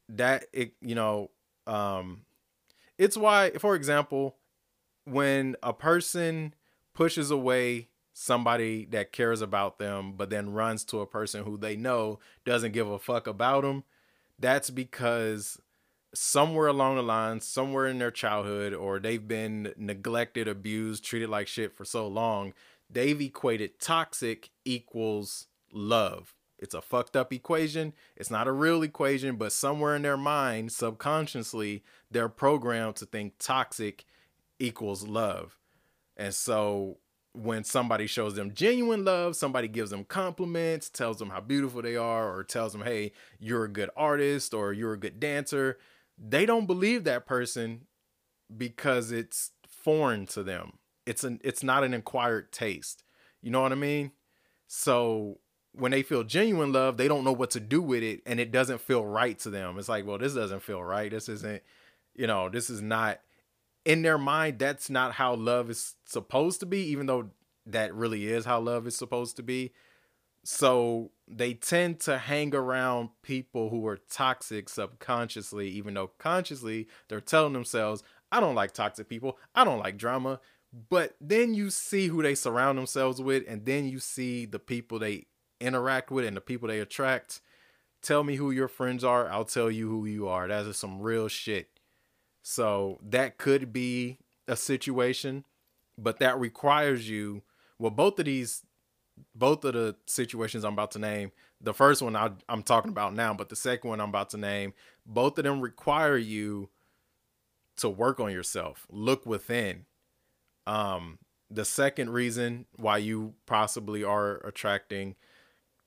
that 0.08 0.46
it, 0.52 0.72
you 0.80 0.96
know, 0.96 1.30
um 1.66 2.22
it's 2.98 3.16
why 3.16 3.50
for 3.58 3.74
example, 3.74 4.36
when 5.04 5.56
a 5.62 5.72
person 5.72 6.54
pushes 6.94 7.30
away 7.30 7.88
somebody 8.12 8.84
that 8.84 9.10
cares 9.10 9.40
about 9.40 9.78
them 9.78 10.12
but 10.16 10.30
then 10.30 10.52
runs 10.52 10.84
to 10.84 11.00
a 11.00 11.06
person 11.06 11.42
who 11.42 11.56
they 11.56 11.74
know 11.74 12.20
doesn't 12.44 12.72
give 12.72 12.88
a 12.88 12.98
fuck 12.98 13.26
about 13.26 13.62
them 13.62 13.82
that's 14.38 14.70
because 14.70 15.58
somewhere 16.14 16.68
along 16.68 16.96
the 16.96 17.02
line, 17.02 17.40
somewhere 17.40 17.86
in 17.86 17.98
their 17.98 18.10
childhood, 18.10 18.72
or 18.72 18.98
they've 18.98 19.26
been 19.26 19.72
neglected, 19.76 20.48
abused, 20.48 21.04
treated 21.04 21.28
like 21.28 21.48
shit 21.48 21.72
for 21.74 21.84
so 21.84 22.06
long, 22.06 22.54
they've 22.88 23.20
equated 23.20 23.80
toxic 23.80 24.50
equals 24.64 25.46
love. 25.72 26.34
It's 26.58 26.74
a 26.74 26.80
fucked 26.80 27.16
up 27.16 27.32
equation. 27.32 27.92
It's 28.16 28.30
not 28.30 28.46
a 28.46 28.52
real 28.52 28.82
equation, 28.82 29.36
but 29.36 29.52
somewhere 29.52 29.96
in 29.96 30.02
their 30.02 30.16
mind, 30.16 30.72
subconsciously, 30.72 31.82
they're 32.10 32.28
programmed 32.28 32.96
to 32.96 33.06
think 33.06 33.34
toxic 33.38 34.04
equals 34.58 35.06
love. 35.06 35.58
And 36.16 36.34
so 36.34 36.98
when 37.32 37.64
somebody 37.64 38.06
shows 38.06 38.36
them 38.36 38.54
genuine 38.54 39.04
love, 39.04 39.34
somebody 39.34 39.66
gives 39.66 39.90
them 39.90 40.04
compliments, 40.04 40.88
tells 40.88 41.18
them 41.18 41.30
how 41.30 41.40
beautiful 41.40 41.82
they 41.82 41.96
are, 41.96 42.32
or 42.32 42.44
tells 42.44 42.72
them, 42.72 42.82
hey, 42.82 43.12
you're 43.40 43.64
a 43.64 43.68
good 43.68 43.90
artist 43.96 44.54
or 44.54 44.72
you're 44.72 44.92
a 44.92 44.98
good 44.98 45.18
dancer, 45.18 45.78
they 46.16 46.46
don't 46.46 46.66
believe 46.66 47.04
that 47.04 47.26
person 47.26 47.82
because 48.56 49.10
it's 49.10 49.50
foreign 49.66 50.26
to 50.26 50.42
them. 50.44 50.78
It's 51.06 51.24
an 51.24 51.40
it's 51.42 51.62
not 51.62 51.84
an 51.84 51.92
acquired 51.92 52.52
taste. 52.52 53.02
You 53.42 53.50
know 53.50 53.60
what 53.60 53.72
I 53.72 53.76
mean? 53.76 54.12
So 54.68 55.40
when 55.76 55.90
they 55.90 56.02
feel 56.02 56.24
genuine 56.24 56.72
love, 56.72 56.96
they 56.96 57.08
don't 57.08 57.24
know 57.24 57.32
what 57.32 57.50
to 57.50 57.60
do 57.60 57.82
with 57.82 58.02
it 58.02 58.22
and 58.26 58.38
it 58.38 58.52
doesn't 58.52 58.80
feel 58.80 59.04
right 59.04 59.38
to 59.40 59.50
them. 59.50 59.78
It's 59.78 59.88
like, 59.88 60.06
well, 60.06 60.18
this 60.18 60.34
doesn't 60.34 60.62
feel 60.62 60.82
right. 60.82 61.10
This 61.10 61.28
isn't, 61.28 61.62
you 62.14 62.26
know, 62.26 62.48
this 62.48 62.70
is 62.70 62.80
not 62.80 63.20
in 63.84 64.02
their 64.02 64.18
mind, 64.18 64.58
that's 64.58 64.88
not 64.88 65.12
how 65.12 65.34
love 65.34 65.68
is 65.68 65.96
supposed 66.06 66.60
to 66.60 66.66
be, 66.66 66.78
even 66.86 67.06
though 67.06 67.30
that 67.66 67.94
really 67.94 68.26
is 68.26 68.44
how 68.44 68.60
love 68.60 68.86
is 68.86 68.96
supposed 68.96 69.36
to 69.36 69.42
be. 69.42 69.72
So 70.42 71.10
they 71.26 71.54
tend 71.54 72.00
to 72.00 72.18
hang 72.18 72.54
around 72.54 73.10
people 73.22 73.70
who 73.70 73.86
are 73.86 73.98
toxic 74.10 74.68
subconsciously, 74.68 75.68
even 75.68 75.94
though 75.94 76.12
consciously 76.18 76.88
they're 77.08 77.20
telling 77.20 77.52
themselves, 77.52 78.02
I 78.30 78.40
don't 78.40 78.54
like 78.54 78.72
toxic 78.72 79.08
people. 79.08 79.38
I 79.54 79.64
don't 79.64 79.78
like 79.78 79.96
drama. 79.96 80.40
But 80.88 81.14
then 81.20 81.54
you 81.54 81.70
see 81.70 82.08
who 82.08 82.22
they 82.22 82.34
surround 82.34 82.78
themselves 82.78 83.22
with, 83.22 83.44
and 83.46 83.64
then 83.64 83.88
you 83.88 84.00
see 84.00 84.44
the 84.44 84.58
people 84.58 84.98
they 84.98 85.26
interact 85.60 86.10
with 86.10 86.24
and 86.24 86.36
the 86.36 86.40
people 86.40 86.68
they 86.68 86.80
attract. 86.80 87.40
Tell 88.02 88.22
me 88.22 88.36
who 88.36 88.50
your 88.50 88.68
friends 88.68 89.02
are. 89.02 89.28
I'll 89.30 89.44
tell 89.44 89.70
you 89.70 89.88
who 89.88 90.06
you 90.06 90.28
are. 90.28 90.46
That 90.48 90.66
is 90.66 90.76
some 90.76 91.00
real 91.00 91.28
shit. 91.28 91.68
So 92.42 92.98
that 93.02 93.38
could 93.38 93.72
be 93.72 94.18
a 94.46 94.56
situation, 94.56 95.44
but 95.96 96.18
that 96.18 96.38
requires 96.38 97.08
you. 97.08 97.42
Well, 97.78 97.90
both 97.90 98.18
of 98.18 98.26
these, 98.26 98.62
both 99.34 99.64
of 99.64 99.72
the 99.72 99.96
situations 100.06 100.64
I'm 100.64 100.74
about 100.74 100.90
to 100.92 100.98
name, 100.98 101.32
the 101.60 101.72
first 101.72 102.02
one 102.02 102.14
I, 102.14 102.30
am 102.48 102.62
talking 102.62 102.90
about 102.90 103.14
now, 103.14 103.32
but 103.32 103.48
the 103.48 103.56
second 103.56 103.88
one 103.88 104.00
I'm 104.00 104.10
about 104.10 104.30
to 104.30 104.36
name, 104.36 104.74
both 105.06 105.38
of 105.38 105.44
them 105.44 105.60
require 105.62 106.18
you 106.18 106.68
to 107.76 107.88
work 107.88 108.20
on 108.20 108.30
yourself, 108.30 108.86
look 108.90 109.24
within. 109.26 109.86
Um, 110.66 111.18
the 111.50 111.64
second 111.64 112.10
reason 112.10 112.66
why 112.76 112.98
you 112.98 113.34
possibly 113.46 114.04
are 114.04 114.36
attracting 114.46 115.16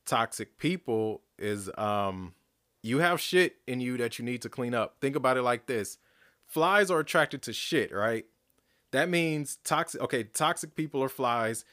toxic 0.08 0.58
people 0.58 1.22
is 1.38 1.70
um, 1.78 2.34
you 2.82 3.00
have 3.00 3.22
shit 3.22 3.58
in 3.68 3.80
you 3.80 3.98
that 3.98 4.18
you 4.18 4.26
need 4.26 4.42
to 4.42 4.50
clean 4.50 4.74
up. 4.74 4.96
Think 5.00 5.16
about 5.16 5.38
it 5.38 5.44
like 5.44 5.68
this 5.68 6.00
flies 6.48 6.90
are 6.90 7.00
attracted 7.00 7.42
to 7.44 7.54
shit, 7.54 7.92
right? 7.92 8.26
That 8.92 9.10
means 9.10 9.58
toxic. 9.64 10.02
Okay, 10.02 10.24
toxic 10.24 10.76
people 10.76 11.04
are 11.04 11.10
flies. 11.10 11.66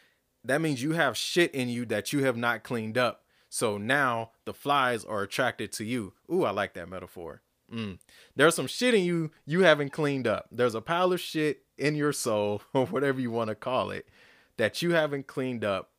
That 0.45 0.61
means 0.61 0.83
you 0.83 0.93
have 0.93 1.17
shit 1.17 1.55
in 1.55 1.69
you 1.69 1.87
that 1.87 2.13
you 2.13 2.25
have 2.25 2.37
not 2.37 2.65
cleaned 2.65 2.99
up. 2.99 3.23
So 3.49 3.79
now 3.79 4.33
the 4.45 4.53
flies 4.53 5.05
are 5.05 5.23
attracted 5.23 5.73
to 5.75 5.85
you. 5.85 6.13
Ooh, 6.31 6.45
I 6.45 6.51
like 6.51 6.75
that 6.75 6.89
metaphor. 6.89 7.41
Mm. 7.73 7.99
There's 8.37 8.57
some 8.57 8.67
shit 8.67 8.95
in 8.95 9.05
you 9.05 9.31
you 9.47 9.61
haven't 9.63 9.91
cleaned 9.91 10.27
up. 10.27 10.49
There's 10.51 10.75
a 10.75 10.81
pile 10.81 11.13
of 11.13 11.21
shit 11.21 11.63
in 11.79 11.95
your 11.95 12.13
soul, 12.13 12.63
or 12.75 12.87
whatever 12.87 13.21
you 13.21 13.31
want 13.31 13.49
to 13.49 13.55
call 13.55 13.91
it, 13.91 14.09
that 14.57 14.83
you 14.83 14.93
haven't 14.93 15.27
cleaned 15.27 15.65
up 15.65 15.91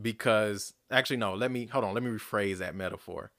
because 0.00 0.74
actually 0.90 1.16
no, 1.16 1.34
let 1.34 1.50
me 1.50 1.66
hold 1.66 1.84
on, 1.84 1.94
let 1.94 2.02
me 2.02 2.10
rephrase 2.10 2.58
that 2.58 2.74
metaphor. 2.74 3.30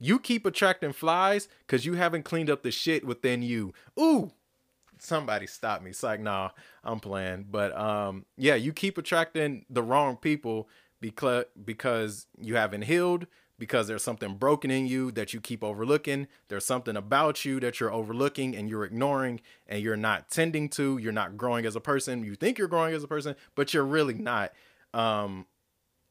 You 0.00 0.18
keep 0.18 0.46
attracting 0.46 0.92
flies 0.92 1.48
because 1.66 1.84
you 1.84 1.94
haven't 1.94 2.24
cleaned 2.24 2.50
up 2.50 2.62
the 2.62 2.70
shit 2.70 3.04
within 3.04 3.42
you. 3.42 3.72
Ooh, 3.98 4.30
somebody 4.98 5.46
stop 5.46 5.82
me. 5.82 5.90
It's 5.90 6.02
like, 6.02 6.20
nah, 6.20 6.50
I'm 6.84 7.00
playing. 7.00 7.46
But 7.50 7.76
um, 7.76 8.24
yeah, 8.36 8.54
you 8.54 8.72
keep 8.72 8.98
attracting 8.98 9.64
the 9.68 9.82
wrong 9.82 10.16
people 10.16 10.68
because 11.00 11.44
because 11.64 12.26
you 12.40 12.56
haven't 12.56 12.82
healed, 12.82 13.26
because 13.58 13.88
there's 13.88 14.02
something 14.02 14.36
broken 14.36 14.70
in 14.70 14.86
you 14.86 15.10
that 15.12 15.34
you 15.34 15.40
keep 15.40 15.64
overlooking. 15.64 16.28
There's 16.48 16.64
something 16.64 16.96
about 16.96 17.44
you 17.44 17.60
that 17.60 17.80
you're 17.80 17.92
overlooking 17.92 18.56
and 18.56 18.68
you're 18.68 18.84
ignoring 18.84 19.40
and 19.66 19.82
you're 19.82 19.96
not 19.96 20.30
tending 20.30 20.68
to. 20.70 20.98
You're 20.98 21.12
not 21.12 21.36
growing 21.36 21.66
as 21.66 21.76
a 21.76 21.80
person. 21.80 22.24
You 22.24 22.34
think 22.34 22.58
you're 22.58 22.68
growing 22.68 22.94
as 22.94 23.02
a 23.02 23.08
person, 23.08 23.34
but 23.54 23.74
you're 23.74 23.84
really 23.84 24.14
not. 24.14 24.52
Um, 24.94 25.46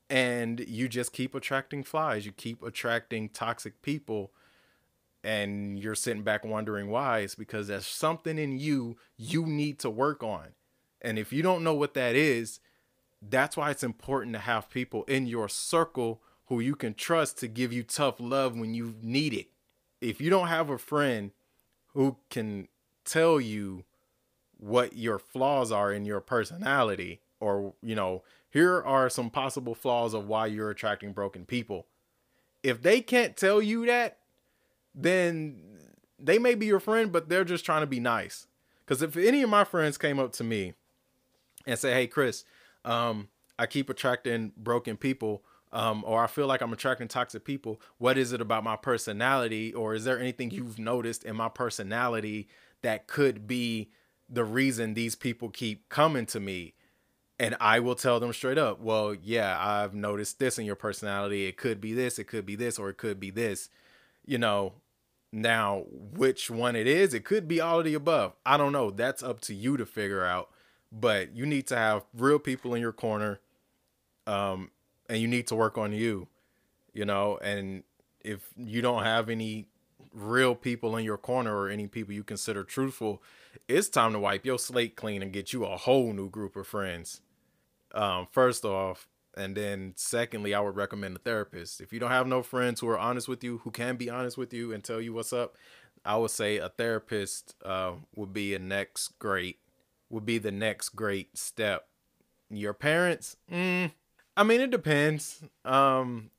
and 0.09 0.61
you 0.61 0.87
just 0.87 1.11
keep 1.11 1.35
attracting 1.35 1.83
flies 1.83 2.25
you 2.25 2.31
keep 2.31 2.63
attracting 2.63 3.29
toxic 3.29 3.81
people 3.81 4.31
and 5.23 5.77
you're 5.77 5.95
sitting 5.95 6.23
back 6.23 6.45
wondering 6.45 6.89
why 6.89 7.19
it's 7.19 7.35
because 7.35 7.67
there's 7.67 7.85
something 7.85 8.37
in 8.37 8.57
you 8.57 8.97
you 9.17 9.45
need 9.45 9.77
to 9.79 9.89
work 9.89 10.23
on. 10.23 10.49
And 11.01 11.19
if 11.19 11.33
you 11.33 11.43
don't 11.43 11.65
know 11.65 11.73
what 11.73 11.93
that 11.95 12.15
is 12.15 12.59
that's 13.21 13.57
why 13.57 13.71
it's 13.71 13.83
important 13.83 14.33
to 14.33 14.39
have 14.39 14.69
people 14.69 15.03
in 15.03 15.27
your 15.27 15.49
circle 15.49 16.21
who 16.45 16.59
you 16.59 16.75
can 16.75 16.93
trust 16.93 17.39
to 17.39 17.47
give 17.47 17.73
you 17.73 17.83
tough 17.83 18.19
love 18.19 18.55
when 18.55 18.73
you 18.73 18.95
need 19.01 19.33
it. 19.33 19.47
If 19.99 20.21
you 20.21 20.29
don't 20.29 20.47
have 20.47 20.69
a 20.69 20.77
friend 20.77 21.31
who 21.93 22.17
can 22.29 22.67
tell 23.03 23.41
you 23.41 23.83
what 24.57 24.95
your 24.95 25.19
flaws 25.19 25.71
are 25.71 25.91
in 25.91 26.05
your 26.05 26.21
personality 26.21 27.21
or 27.39 27.73
you 27.81 27.95
know 27.95 28.23
here 28.57 28.81
are 28.81 29.07
some 29.07 29.29
possible 29.29 29.75
flaws 29.75 30.15
of 30.15 30.27
why 30.27 30.47
you're 30.47 30.71
attracting 30.71 31.13
broken 31.13 31.45
people. 31.45 31.85
If 32.63 32.81
they 32.81 33.01
can't 33.01 33.37
tell 33.37 33.61
you 33.61 33.85
that, 33.85 34.17
then 34.95 35.61
they 36.17 36.39
may 36.39 36.55
be 36.55 36.65
your 36.65 36.79
friend, 36.79 37.11
but 37.11 37.29
they're 37.29 37.43
just 37.43 37.63
trying 37.63 37.81
to 37.81 37.87
be 37.87 37.99
nice. 37.99 38.47
Because 38.83 39.03
if 39.03 39.15
any 39.15 39.43
of 39.43 39.49
my 39.51 39.63
friends 39.63 39.99
came 39.99 40.17
up 40.17 40.31
to 40.33 40.43
me 40.43 40.73
and 41.67 41.77
say, 41.77 41.93
"Hey, 41.93 42.07
Chris, 42.07 42.45
um, 42.83 43.27
I 43.59 43.67
keep 43.67 43.91
attracting 43.91 44.53
broken 44.57 44.97
people," 44.97 45.43
um, 45.71 46.03
or 46.03 46.23
I 46.23 46.25
feel 46.25 46.47
like 46.47 46.61
I'm 46.61 46.73
attracting 46.73 47.09
toxic 47.09 47.45
people. 47.45 47.79
What 47.99 48.17
is 48.17 48.33
it 48.33 48.41
about 48.41 48.63
my 48.63 48.75
personality, 48.75 49.71
or 49.71 49.93
is 49.93 50.03
there 50.03 50.19
anything 50.19 50.49
you've 50.49 50.79
noticed 50.79 51.23
in 51.23 51.35
my 51.35 51.49
personality 51.49 52.47
that 52.81 53.05
could 53.05 53.45
be 53.45 53.91
the 54.27 54.43
reason 54.43 54.95
these 54.95 55.13
people 55.13 55.51
keep 55.51 55.89
coming 55.89 56.25
to 56.25 56.39
me? 56.39 56.73
And 57.39 57.55
I 57.59 57.79
will 57.79 57.95
tell 57.95 58.19
them 58.19 58.33
straight 58.33 58.57
up, 58.57 58.79
well, 58.79 59.13
yeah, 59.13 59.57
I've 59.59 59.93
noticed 59.93 60.39
this 60.39 60.57
in 60.57 60.65
your 60.65 60.75
personality. 60.75 61.45
It 61.45 61.57
could 61.57 61.79
be 61.79 61.93
this, 61.93 62.17
it 62.17 62.25
could 62.25 62.45
be 62.45 62.55
this, 62.55 62.79
or 62.79 62.89
it 62.89 62.97
could 62.97 63.19
be 63.19 63.29
this. 63.29 63.69
You 64.25 64.39
know, 64.39 64.73
now 65.31 65.83
which 65.89 66.49
one 66.49 66.75
it 66.75 66.87
is, 66.87 67.13
it 67.13 67.23
could 67.23 67.47
be 67.47 67.61
all 67.61 67.79
of 67.79 67.85
the 67.85 67.93
above. 67.93 68.33
I 68.45 68.57
don't 68.57 68.71
know. 68.71 68.89
That's 68.89 69.21
up 69.21 69.39
to 69.41 69.53
you 69.53 69.77
to 69.77 69.85
figure 69.85 70.25
out. 70.25 70.49
But 70.91 71.35
you 71.35 71.45
need 71.45 71.67
to 71.67 71.77
have 71.77 72.05
real 72.15 72.39
people 72.39 72.73
in 72.73 72.81
your 72.81 72.93
corner. 72.93 73.39
Um, 74.25 74.71
and 75.09 75.19
you 75.19 75.27
need 75.27 75.47
to 75.47 75.55
work 75.55 75.77
on 75.77 75.93
you, 75.93 76.27
you 76.93 77.05
know, 77.05 77.37
and 77.41 77.83
if 78.21 78.49
you 78.57 78.81
don't 78.81 79.03
have 79.03 79.29
any 79.29 79.67
real 80.13 80.53
people 80.53 80.97
in 80.97 81.05
your 81.05 81.17
corner 81.17 81.55
or 81.55 81.69
any 81.69 81.87
people 81.87 82.13
you 82.13 82.25
consider 82.25 82.65
truthful, 82.65 83.21
it's 83.69 83.87
time 83.87 84.11
to 84.11 84.19
wipe 84.19 84.45
your 84.45 84.59
slate 84.59 84.97
clean 84.97 85.21
and 85.21 85.31
get 85.31 85.53
you 85.53 85.63
a 85.63 85.77
whole 85.77 86.11
new 86.11 86.29
group 86.29 86.57
of 86.57 86.67
friends 86.67 87.21
um, 87.97 88.27
first 88.31 88.63
off. 88.63 89.07
And 89.35 89.55
then 89.55 89.93
secondly, 89.95 90.55
I 90.55 90.59
would 90.59 90.75
recommend 90.75 91.15
a 91.15 91.19
therapist. 91.19 91.79
If 91.79 91.93
you 91.93 91.99
don't 91.99 92.09
have 92.09 92.25
no 92.25 92.41
friends 92.41 92.79
who 92.79 92.87
are 92.87 92.97
honest 92.97 93.27
with 93.27 93.43
you, 93.43 93.59
who 93.59 93.69
can 93.71 93.95
be 93.95 94.09
honest 94.09 94.37
with 94.37 94.51
you 94.51 94.73
and 94.73 94.83
tell 94.83 94.99
you 94.99 95.13
what's 95.13 95.33
up, 95.33 95.55
I 96.03 96.17
would 96.17 96.31
say 96.31 96.57
a 96.57 96.69
therapist 96.69 97.53
uh, 97.63 97.93
would 98.15 98.33
be 98.33 98.55
a 98.55 98.59
next 98.59 99.19
great 99.19 99.59
would 100.09 100.25
be 100.25 100.37
the 100.37 100.51
next 100.51 100.89
great 100.89 101.37
step. 101.37 101.87
Your 102.49 102.73
parents, 102.73 103.35
mm, 103.51 103.91
I 104.35 104.43
mean, 104.43 104.61
it 104.61 104.71
depends. 104.71 105.43
Um, 105.65 106.31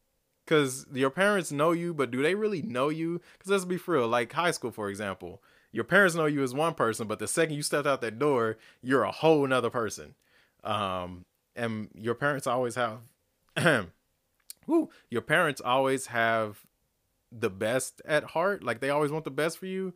because 0.44 0.86
your 0.94 1.10
parents 1.10 1.52
know 1.52 1.72
you, 1.72 1.92
but 1.92 2.10
do 2.10 2.22
they 2.22 2.34
really 2.34 2.62
know 2.62 2.88
you? 2.88 3.20
Because 3.34 3.50
let's 3.50 3.64
be 3.66 3.78
real, 3.86 4.08
like 4.08 4.32
high 4.32 4.50
school, 4.50 4.70
for 4.70 4.88
example, 4.88 5.42
your 5.72 5.84
parents 5.84 6.14
know 6.14 6.24
you 6.24 6.42
as 6.42 6.54
one 6.54 6.72
person, 6.72 7.06
but 7.06 7.18
the 7.18 7.28
second 7.28 7.54
you 7.54 7.62
step 7.62 7.84
out 7.84 8.00
that 8.00 8.18
door, 8.18 8.56
you're 8.80 9.02
a 9.02 9.12
whole 9.12 9.46
nother 9.46 9.68
person. 9.68 10.14
Um, 10.64 11.26
and 11.58 11.88
your 11.94 12.14
parents 12.14 12.46
always 12.46 12.76
have 12.76 13.00
whoo, 14.66 14.90
your 15.10 15.22
parents 15.22 15.60
always 15.60 16.06
have 16.06 16.60
the 17.32 17.50
best 17.50 18.00
at 18.04 18.22
heart. 18.24 18.62
Like 18.62 18.80
they 18.80 18.90
always 18.90 19.10
want 19.10 19.24
the 19.24 19.30
best 19.30 19.58
for 19.58 19.66
you. 19.66 19.94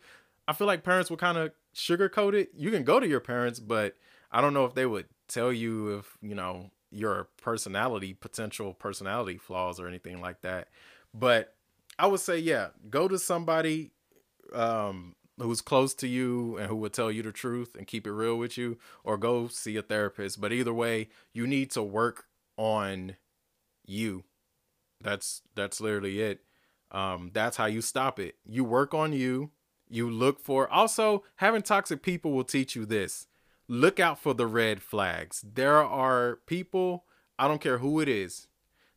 I 0.49 0.52
feel 0.52 0.66
like 0.66 0.83
parents 0.83 1.11
will 1.11 1.16
kind 1.16 1.38
of 1.38 1.52
sugarcoat 1.75 2.35
it. 2.35 2.50
You 2.57 2.71
can 2.71 2.83
go 2.83 2.99
to 2.99 3.07
your 3.07 3.21
parents, 3.21 3.61
but 3.61 3.97
I 4.33 4.40
don't 4.40 4.54
know 4.54 4.64
if 4.64 4.75
they 4.75 4.87
would 4.87 5.07
tell 5.28 5.52
you 5.52 5.99
if, 5.99 6.16
you 6.21 6.35
know, 6.35 6.71
your 6.90 7.28
personality, 7.40 8.12
potential 8.12 8.75
personality 8.75 9.38
flaws 9.38 9.78
or 9.78 9.87
anything 9.87 10.21
like 10.21 10.42
that. 10.42 10.69
But 11.14 11.54
I 11.99 12.07
would 12.07 12.21
say, 12.21 12.38
yeah, 12.38 12.69
go 12.90 13.09
to 13.09 13.19
somebody 13.19 13.92
um, 14.52 15.14
who's 15.39 15.61
close 15.61 15.95
to 15.95 16.07
you 16.07 16.57
and 16.59 16.69
who 16.69 16.77
will 16.77 16.91
tell 16.91 17.11
you 17.11 17.23
the 17.23 17.33
truth 17.33 17.75
and 17.77 17.87
keep 17.87 18.07
it 18.07 18.12
real 18.12 18.37
with 18.37 18.57
you 18.59 18.79
or 19.05 19.17
go 19.17 19.49
see 19.49 19.77
a 19.77 19.83
therapist 19.83 20.41
but 20.41 20.53
either 20.53 20.73
way 20.73 21.09
you 21.33 21.47
need 21.47 21.71
to 21.71 21.83
work 21.83 22.27
on 22.57 23.17
you 23.87 24.25
That's 25.01 25.43
that's 25.55 25.81
literally 25.81 26.21
it. 26.21 26.41
Um, 26.91 27.31
that's 27.33 27.57
how 27.57 27.67
you 27.67 27.81
stop 27.81 28.21
it. 28.21 28.37
You 28.47 28.65
work 28.65 28.95
on 28.95 29.12
you. 29.12 29.51
You 29.89 30.11
look 30.11 30.41
for 30.41 30.69
also 30.69 31.25
having 31.37 31.62
toxic 31.62 32.03
people 32.03 32.33
will 32.33 32.45
teach 32.45 32.77
you 32.77 32.87
this. 32.87 33.27
Look 33.69 33.99
out 33.99 34.19
for 34.19 34.35
the 34.35 34.47
red 34.47 34.83
flags. 34.83 35.45
There 35.55 35.83
are 35.83 36.39
people, 36.47 37.05
I 37.39 37.49
don't 37.49 37.61
care 37.61 37.79
who 37.79 38.01
it 38.01 38.09
is. 38.09 38.49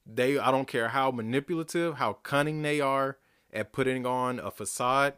They 0.06 0.38
I 0.38 0.52
don't 0.52 0.68
care 0.68 0.90
how 0.90 1.12
manipulative, 1.12 1.96
how 1.96 2.14
cunning 2.14 2.62
they 2.62 2.82
are 2.82 3.18
at 3.54 3.74
putting 3.74 4.06
on 4.06 4.40
a 4.40 4.52
facade. 4.52 5.14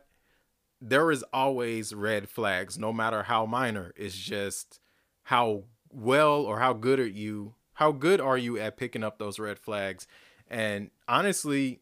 There 0.80 1.12
is 1.12 1.24
always 1.34 1.94
red 1.94 2.30
flags, 2.30 2.78
no 2.78 2.94
matter 2.94 3.24
how 3.24 3.46
minor. 3.46 3.94
It's 3.96 4.16
just 4.16 4.80
how 5.24 5.64
well 5.90 6.42
or 6.42 6.60
how 6.60 6.74
good 6.74 7.00
are 7.00 7.08
you 7.08 7.56
how 7.74 7.92
good 7.92 8.20
are 8.20 8.38
you 8.38 8.58
at 8.58 8.76
picking 8.76 9.04
up 9.04 9.20
those 9.20 9.40
red 9.40 9.60
flags? 9.60 10.08
And 10.48 10.90
honestly 11.08 11.82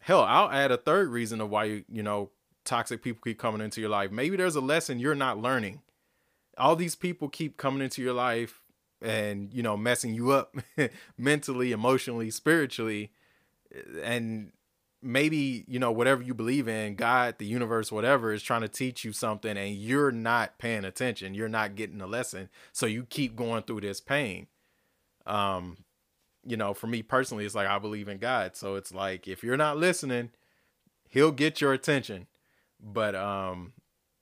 hell 0.00 0.22
i'll 0.22 0.50
add 0.50 0.70
a 0.70 0.76
third 0.76 1.08
reason 1.08 1.40
of 1.40 1.50
why 1.50 1.64
you 1.64 1.84
you 1.88 2.04
know 2.04 2.30
toxic 2.68 3.02
people 3.02 3.20
keep 3.24 3.38
coming 3.38 3.62
into 3.62 3.80
your 3.80 3.90
life. 3.90 4.10
Maybe 4.12 4.36
there's 4.36 4.54
a 4.54 4.60
lesson 4.60 5.00
you're 5.00 5.14
not 5.14 5.38
learning. 5.38 5.80
All 6.58 6.76
these 6.76 6.94
people 6.94 7.28
keep 7.28 7.56
coming 7.56 7.80
into 7.80 8.02
your 8.02 8.12
life 8.12 8.62
and 9.00 9.52
you 9.54 9.62
know 9.62 9.76
messing 9.76 10.14
you 10.14 10.32
up 10.32 10.54
mentally 11.18 11.72
emotionally 11.72 12.30
spiritually 12.30 13.12
and 14.02 14.52
maybe 15.00 15.64
you 15.68 15.78
know 15.78 15.92
whatever 15.92 16.22
you 16.22 16.34
believe 16.34 16.66
in 16.66 16.96
god 16.96 17.36
the 17.38 17.46
universe 17.46 17.92
whatever 17.92 18.32
is 18.32 18.42
trying 18.42 18.62
to 18.62 18.68
teach 18.68 19.04
you 19.04 19.12
something 19.12 19.56
and 19.56 19.76
you're 19.76 20.10
not 20.10 20.58
paying 20.58 20.84
attention. 20.84 21.34
You're 21.34 21.48
not 21.48 21.76
getting 21.76 21.98
the 21.98 22.06
lesson. 22.06 22.48
So 22.72 22.86
you 22.86 23.04
keep 23.04 23.36
going 23.36 23.62
through 23.62 23.82
this 23.82 24.00
pain. 24.00 24.48
Um 25.26 25.78
you 26.44 26.56
know 26.56 26.74
for 26.74 26.86
me 26.86 27.02
personally 27.02 27.44
it's 27.44 27.54
like 27.54 27.68
i 27.68 27.78
believe 27.78 28.08
in 28.08 28.18
god. 28.18 28.56
So 28.56 28.74
it's 28.74 28.92
like 28.92 29.28
if 29.28 29.44
you're 29.44 29.56
not 29.56 29.76
listening 29.76 30.30
he'll 31.08 31.32
get 31.32 31.60
your 31.60 31.72
attention. 31.72 32.26
But 32.80 33.14
um 33.14 33.74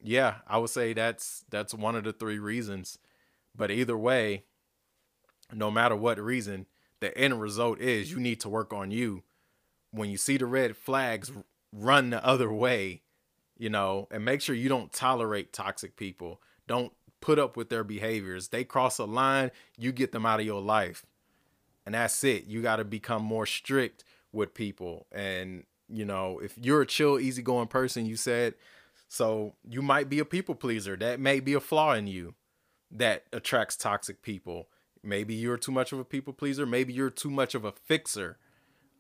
yeah 0.02 0.37
i 0.47 0.59
would 0.59 0.71
say 0.71 0.92
that's 0.92 1.45
that's 1.50 1.73
one 1.73 1.97
of 1.97 2.04
the 2.04 2.12
three 2.12 2.38
reasons. 2.38 2.99
But 3.54 3.71
either 3.71 3.97
way 3.97 4.45
no 5.52 5.71
matter 5.71 5.97
what 5.97 6.18
reason 6.18 6.66
the 7.00 7.16
end 7.16 7.40
result 7.40 7.80
is 7.80 8.11
you 8.11 8.18
need 8.18 8.40
to 8.40 8.49
work 8.49 8.73
on 8.73 8.90
you 8.90 9.23
when 9.90 10.11
you 10.11 10.16
see 10.16 10.37
the 10.37 10.47
red 10.47 10.76
flags, 10.76 11.31
run 11.73 12.11
the 12.11 12.25
other 12.25 12.52
way, 12.52 13.02
you 13.57 13.71
know, 13.71 14.09
and 14.11 14.25
make 14.25 14.40
sure 14.40 14.55
you 14.55 14.69
don't 14.69 14.93
tolerate 14.93 15.52
toxic 15.52 15.97
people. 15.97 16.40
Don't 16.66 16.93
put 17.21 17.38
up 17.38 17.57
with 17.57 17.71
their 17.71 17.85
behaviors. 17.85 18.49
They 18.49 18.64
cross 18.64 18.99
a 18.99 19.05
line, 19.05 19.50
you 19.76 19.93
get 19.93 20.12
them 20.12 20.26
out 20.26 20.40
of 20.40 20.47
your 20.47 20.61
life. 20.61 21.05
And 21.85 21.95
that's 21.95 22.23
it. 22.25 22.47
You 22.47 22.62
got 22.62 22.76
to 22.76 22.85
become 22.85 23.23
more 23.23 23.47
strict 23.47 24.05
with 24.33 24.55
people. 24.55 25.07
And, 25.12 25.64
you 25.88 26.05
know, 26.05 26.40
if 26.40 26.59
you're 26.59 26.83
a 26.83 26.87
chill, 26.87 27.19
easygoing 27.19 27.69
person, 27.69 28.07
you 28.07 28.16
said, 28.16 28.55
so 29.09 29.55
you 29.69 29.83
might 29.83 30.09
be 30.09 30.19
a 30.19 30.25
people 30.25 30.57
pleaser. 30.57 30.97
That 30.97 31.21
may 31.21 31.38
be 31.40 31.55
a 31.55 31.61
flaw 31.61 31.93
in 31.93 32.09
you 32.09 32.35
that 32.90 33.25
attracts 33.33 33.76
toxic 33.76 34.21
people. 34.23 34.69
Maybe 35.02 35.35
you're 35.35 35.57
too 35.57 35.73
much 35.73 35.93
of 35.93 36.00
a 36.00 36.05
people 36.05 36.33
pleaser. 36.33 36.66
Maybe 36.66 36.93
you're 36.93 37.11
too 37.11 37.31
much 37.31 37.55
of 37.55 37.64
a 37.64 37.73
fixer. 37.73 38.38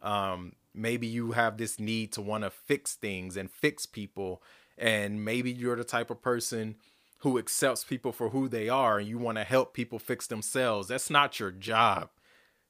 Um, 0.00 0.52
maybe 0.76 1.06
you 1.06 1.32
have 1.32 1.56
this 1.56 1.80
need 1.80 2.12
to 2.12 2.20
want 2.20 2.44
to 2.44 2.50
fix 2.50 2.94
things 2.94 3.36
and 3.36 3.50
fix 3.50 3.86
people 3.86 4.42
and 4.78 5.24
maybe 5.24 5.50
you're 5.50 5.76
the 5.76 5.84
type 5.84 6.10
of 6.10 6.22
person 6.22 6.76
who 7.18 7.38
accepts 7.38 7.82
people 7.82 8.12
for 8.12 8.30
who 8.30 8.48
they 8.48 8.68
are 8.68 8.98
and 8.98 9.08
you 9.08 9.18
want 9.18 9.38
to 9.38 9.44
help 9.44 9.72
people 9.72 9.98
fix 9.98 10.26
themselves. 10.26 10.88
That's 10.88 11.10
not 11.10 11.40
your 11.40 11.50
job. 11.50 12.10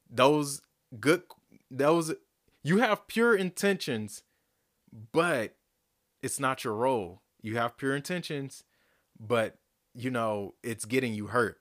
Those 0.08 0.62
good 1.00 1.22
those 1.70 2.14
you 2.62 2.78
have 2.78 3.08
pure 3.08 3.34
intentions 3.34 4.22
but 5.12 5.56
it's 6.22 6.38
not 6.38 6.64
your 6.64 6.74
role. 6.74 7.22
You 7.42 7.56
have 7.56 7.76
pure 7.76 7.96
intentions 7.96 8.62
but 9.18 9.58
you 9.94 10.10
know 10.10 10.54
it's 10.62 10.84
getting 10.84 11.12
you 11.12 11.26
hurt. 11.28 11.58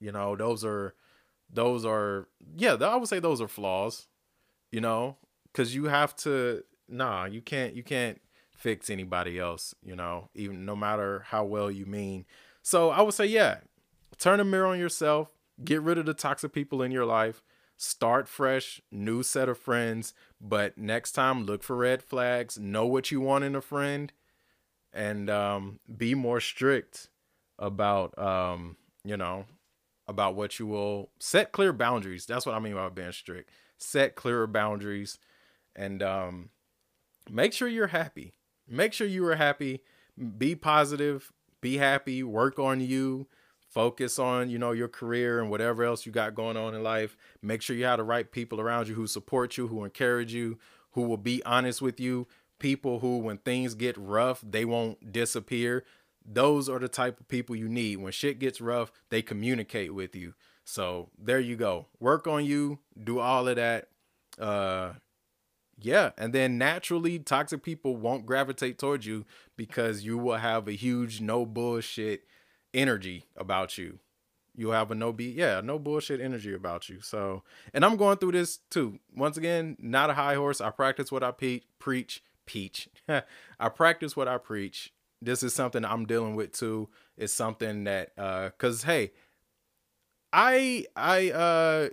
You 0.00 0.12
know 0.12 0.36
those 0.36 0.64
are 0.64 0.94
those 1.50 1.84
are 1.84 2.28
yeah 2.56 2.74
i 2.74 2.96
would 2.96 3.08
say 3.08 3.18
those 3.18 3.40
are 3.40 3.48
flaws 3.48 4.06
you 4.70 4.80
know 4.80 5.16
because 5.52 5.74
you 5.74 5.84
have 5.84 6.14
to 6.16 6.62
nah 6.88 7.24
you 7.24 7.40
can't 7.40 7.74
you 7.74 7.82
can't 7.82 8.20
fix 8.50 8.90
anybody 8.90 9.38
else 9.38 9.74
you 9.82 9.94
know 9.94 10.28
even 10.34 10.64
no 10.64 10.74
matter 10.74 11.24
how 11.28 11.44
well 11.44 11.70
you 11.70 11.86
mean. 11.86 12.24
So 12.62 12.90
i 12.90 13.02
would 13.02 13.14
say 13.14 13.26
yeah 13.26 13.58
turn 14.18 14.40
a 14.40 14.44
mirror 14.44 14.66
on 14.66 14.78
yourself 14.78 15.30
get 15.64 15.82
rid 15.82 15.98
of 15.98 16.06
the 16.06 16.14
toxic 16.14 16.52
people 16.52 16.82
in 16.82 16.90
your 16.90 17.04
life 17.06 17.42
start 17.76 18.26
fresh 18.26 18.80
new 18.90 19.22
set 19.22 19.48
of 19.48 19.56
friends 19.56 20.12
but 20.40 20.76
next 20.76 21.12
time 21.12 21.44
look 21.44 21.62
for 21.62 21.76
red 21.76 22.02
flags 22.02 22.58
know 22.58 22.84
what 22.84 23.12
you 23.12 23.20
want 23.20 23.44
in 23.44 23.54
a 23.54 23.60
friend 23.60 24.12
and 24.92 25.30
um, 25.30 25.78
be 25.96 26.14
more 26.14 26.40
strict 26.40 27.08
about 27.58 28.16
um, 28.18 28.76
you 29.04 29.16
know 29.16 29.44
about 30.06 30.34
what 30.34 30.58
you 30.58 30.66
will 30.66 31.10
set 31.20 31.52
clear 31.52 31.72
boundaries. 31.72 32.26
That's 32.26 32.46
what 32.46 32.54
i 32.54 32.58
mean 32.58 32.74
by 32.74 32.88
being 32.88 33.12
strict. 33.12 33.50
Set 33.76 34.16
clearer 34.16 34.46
boundaries 34.46 35.18
and 35.78 36.02
um, 36.02 36.50
make 37.30 37.52
sure 37.52 37.68
you're 37.68 37.86
happy. 37.86 38.34
Make 38.68 38.92
sure 38.92 39.06
you 39.06 39.24
are 39.26 39.36
happy. 39.36 39.80
Be 40.36 40.54
positive. 40.56 41.32
Be 41.60 41.78
happy. 41.78 42.22
Work 42.22 42.58
on 42.58 42.80
you. 42.80 43.28
Focus 43.70 44.18
on 44.18 44.50
you 44.50 44.58
know 44.58 44.72
your 44.72 44.88
career 44.88 45.40
and 45.40 45.50
whatever 45.50 45.84
else 45.84 46.04
you 46.04 46.10
got 46.10 46.34
going 46.34 46.56
on 46.56 46.74
in 46.74 46.82
life. 46.82 47.16
Make 47.40 47.62
sure 47.62 47.76
you 47.76 47.84
have 47.84 47.98
the 47.98 48.04
right 48.04 48.30
people 48.30 48.60
around 48.60 48.88
you 48.88 48.94
who 48.94 49.06
support 49.06 49.56
you, 49.56 49.68
who 49.68 49.84
encourage 49.84 50.34
you, 50.34 50.58
who 50.92 51.02
will 51.02 51.16
be 51.16 51.42
honest 51.44 51.80
with 51.80 52.00
you. 52.00 52.26
People 52.58 52.98
who, 52.98 53.18
when 53.18 53.38
things 53.38 53.74
get 53.74 53.96
rough, 53.96 54.42
they 54.42 54.64
won't 54.64 55.12
disappear. 55.12 55.84
Those 56.24 56.68
are 56.68 56.80
the 56.80 56.88
type 56.88 57.20
of 57.20 57.28
people 57.28 57.54
you 57.54 57.68
need. 57.68 57.96
When 57.96 58.10
shit 58.10 58.40
gets 58.40 58.60
rough, 58.60 58.90
they 59.10 59.22
communicate 59.22 59.94
with 59.94 60.16
you. 60.16 60.34
So 60.64 61.10
there 61.16 61.38
you 61.40 61.54
go. 61.54 61.86
Work 62.00 62.26
on 62.26 62.44
you. 62.44 62.80
Do 63.02 63.20
all 63.20 63.46
of 63.46 63.56
that. 63.56 63.88
Uh, 64.40 64.94
yeah, 65.80 66.10
and 66.18 66.32
then 66.32 66.58
naturally, 66.58 67.18
toxic 67.18 67.62
people 67.62 67.96
won't 67.96 68.26
gravitate 68.26 68.78
towards 68.78 69.06
you 69.06 69.24
because 69.56 70.04
you 70.04 70.18
will 70.18 70.36
have 70.36 70.66
a 70.66 70.72
huge 70.72 71.20
no 71.20 71.46
bullshit 71.46 72.24
energy 72.74 73.26
about 73.36 73.78
you. 73.78 74.00
You'll 74.56 74.72
have 74.72 74.90
a 74.90 74.96
no 74.96 75.12
be 75.12 75.26
yeah, 75.26 75.60
no 75.62 75.78
bullshit 75.78 76.20
energy 76.20 76.52
about 76.52 76.88
you. 76.88 77.00
So, 77.00 77.44
and 77.72 77.84
I'm 77.84 77.96
going 77.96 78.18
through 78.18 78.32
this 78.32 78.58
too. 78.70 78.98
Once 79.14 79.36
again, 79.36 79.76
not 79.78 80.10
a 80.10 80.14
high 80.14 80.34
horse. 80.34 80.60
I 80.60 80.70
practice 80.70 81.12
what 81.12 81.22
I 81.22 81.30
pe- 81.30 81.60
preach. 81.78 82.24
Peach. 82.44 82.88
I 83.08 83.68
practice 83.68 84.16
what 84.16 84.26
I 84.26 84.38
preach. 84.38 84.92
This 85.22 85.42
is 85.42 85.54
something 85.54 85.84
I'm 85.84 86.06
dealing 86.06 86.34
with 86.34 86.52
too. 86.52 86.88
It's 87.16 87.32
something 87.32 87.84
that 87.84 88.12
uh 88.18 88.50
cuz 88.58 88.82
hey, 88.82 89.12
I 90.32 90.86
I 90.96 91.30
uh 91.30 91.88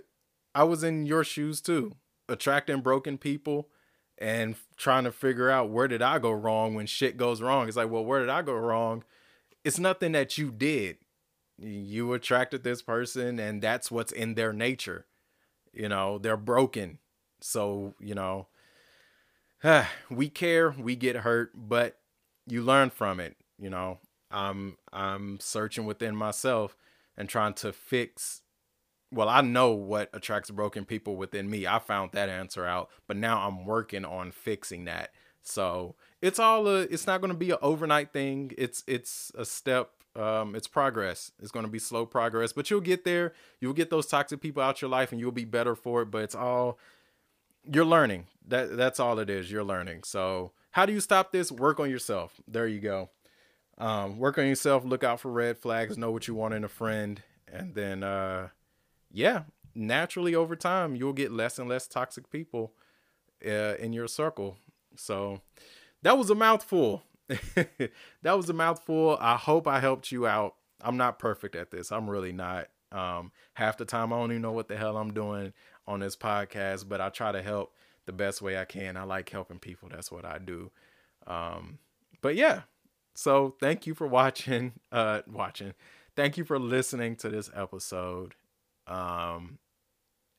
I 0.56 0.64
was 0.64 0.82
in 0.82 1.06
your 1.06 1.22
shoes 1.22 1.60
too, 1.60 1.92
attracting 2.28 2.80
broken 2.80 3.16
people 3.16 3.68
and 4.18 4.56
trying 4.76 5.04
to 5.04 5.12
figure 5.12 5.50
out 5.50 5.70
where 5.70 5.88
did 5.88 6.02
I 6.02 6.18
go 6.18 6.30
wrong 6.30 6.74
when 6.74 6.86
shit 6.86 7.16
goes 7.16 7.42
wrong. 7.42 7.68
It's 7.68 7.76
like, 7.76 7.90
well, 7.90 8.04
where 8.04 8.20
did 8.20 8.28
I 8.28 8.42
go 8.42 8.54
wrong? 8.54 9.04
It's 9.64 9.78
nothing 9.78 10.12
that 10.12 10.38
you 10.38 10.50
did. 10.50 10.98
You 11.58 12.12
attracted 12.12 12.62
this 12.62 12.82
person, 12.82 13.38
and 13.38 13.62
that's 13.62 13.90
what's 13.90 14.12
in 14.12 14.34
their 14.34 14.52
nature. 14.52 15.06
You 15.72 15.88
know, 15.88 16.18
they're 16.18 16.36
broken. 16.36 16.98
So, 17.40 17.94
you 18.00 18.14
know, 18.14 18.48
we 20.10 20.28
care, 20.28 20.70
we 20.70 20.96
get 20.96 21.16
hurt, 21.16 21.52
but 21.54 21.98
you 22.46 22.62
learn 22.62 22.90
from 22.90 23.20
it. 23.20 23.36
You 23.58 23.70
know, 23.70 23.98
I'm 24.30 24.76
I'm 24.92 25.40
searching 25.40 25.86
within 25.86 26.14
myself 26.14 26.76
and 27.16 27.28
trying 27.28 27.54
to 27.54 27.72
fix 27.72 28.42
well, 29.16 29.28
I 29.28 29.40
know 29.40 29.72
what 29.72 30.10
attracts 30.12 30.50
broken 30.50 30.84
people 30.84 31.16
within 31.16 31.50
me. 31.50 31.66
I 31.66 31.78
found 31.78 32.12
that 32.12 32.28
answer 32.28 32.66
out, 32.66 32.90
but 33.06 33.16
now 33.16 33.46
I'm 33.46 33.64
working 33.64 34.04
on 34.04 34.30
fixing 34.30 34.84
that. 34.84 35.10
So 35.42 35.94
it's 36.20 36.38
all 36.38 36.68
a, 36.68 36.80
it's 36.82 37.06
not 37.06 37.20
going 37.20 37.32
to 37.32 37.36
be 37.36 37.50
an 37.50 37.58
overnight 37.62 38.12
thing. 38.12 38.52
It's 38.58 38.84
it's 38.86 39.32
a 39.36 39.44
step. 39.44 39.90
Um, 40.14 40.54
it's 40.54 40.66
progress. 40.66 41.32
It's 41.40 41.50
going 41.50 41.66
to 41.66 41.70
be 41.70 41.78
slow 41.78 42.06
progress, 42.06 42.52
but 42.52 42.70
you'll 42.70 42.80
get 42.80 43.04
there. 43.04 43.34
You'll 43.60 43.74
get 43.74 43.90
those 43.90 44.06
toxic 44.06 44.40
people 44.40 44.62
out 44.62 44.80
your 44.80 44.90
life, 44.90 45.12
and 45.12 45.20
you'll 45.20 45.32
be 45.32 45.44
better 45.44 45.74
for 45.74 46.02
it. 46.02 46.10
But 46.10 46.22
it's 46.22 46.34
all 46.34 46.78
you're 47.64 47.84
learning. 47.84 48.26
That 48.46 48.76
that's 48.76 49.00
all 49.00 49.18
it 49.18 49.30
is. 49.30 49.50
You're 49.50 49.64
learning. 49.64 50.02
So 50.04 50.52
how 50.72 50.84
do 50.84 50.92
you 50.92 51.00
stop 51.00 51.32
this? 51.32 51.50
Work 51.50 51.80
on 51.80 51.90
yourself. 51.90 52.40
There 52.46 52.66
you 52.66 52.80
go. 52.80 53.10
Um, 53.78 54.18
work 54.18 54.38
on 54.38 54.46
yourself. 54.46 54.84
Look 54.84 55.04
out 55.04 55.20
for 55.20 55.30
red 55.30 55.58
flags. 55.58 55.96
Know 55.96 56.10
what 56.10 56.28
you 56.28 56.34
want 56.34 56.54
in 56.54 56.64
a 56.64 56.68
friend, 56.68 57.22
and 57.50 57.74
then 57.74 58.02
uh, 58.02 58.48
yeah, 59.16 59.44
naturally 59.74 60.34
over 60.34 60.54
time 60.54 60.94
you'll 60.94 61.14
get 61.14 61.32
less 61.32 61.58
and 61.58 61.68
less 61.70 61.88
toxic 61.88 62.30
people 62.30 62.74
uh, 63.44 63.74
in 63.78 63.94
your 63.94 64.08
circle. 64.08 64.58
So 64.94 65.40
that 66.02 66.18
was 66.18 66.28
a 66.28 66.34
mouthful. 66.34 67.02
that 67.28 67.90
was 68.22 68.50
a 68.50 68.52
mouthful. 68.52 69.16
I 69.18 69.36
hope 69.36 69.66
I 69.66 69.80
helped 69.80 70.12
you 70.12 70.26
out. 70.26 70.56
I'm 70.82 70.98
not 70.98 71.18
perfect 71.18 71.56
at 71.56 71.70
this. 71.70 71.90
I'm 71.90 72.10
really 72.10 72.32
not. 72.32 72.68
Um, 72.92 73.32
half 73.54 73.78
the 73.78 73.86
time 73.86 74.12
I 74.12 74.16
don't 74.16 74.32
even 74.32 74.42
know 74.42 74.52
what 74.52 74.68
the 74.68 74.76
hell 74.76 74.98
I'm 74.98 75.14
doing 75.14 75.54
on 75.86 76.00
this 76.00 76.14
podcast, 76.14 76.86
but 76.86 77.00
I 77.00 77.08
try 77.08 77.32
to 77.32 77.40
help 77.40 77.72
the 78.04 78.12
best 78.12 78.42
way 78.42 78.58
I 78.58 78.66
can. 78.66 78.98
I 78.98 79.04
like 79.04 79.30
helping 79.30 79.58
people. 79.58 79.88
That's 79.88 80.12
what 80.12 80.26
I 80.26 80.38
do. 80.38 80.70
Um, 81.26 81.78
but 82.20 82.36
yeah, 82.36 82.62
so 83.14 83.56
thank 83.60 83.86
you 83.86 83.94
for 83.94 84.06
watching. 84.06 84.74
Uh, 84.92 85.22
watching. 85.26 85.72
Thank 86.14 86.36
you 86.36 86.44
for 86.44 86.58
listening 86.58 87.16
to 87.16 87.30
this 87.30 87.50
episode. 87.54 88.34
Um, 88.86 89.58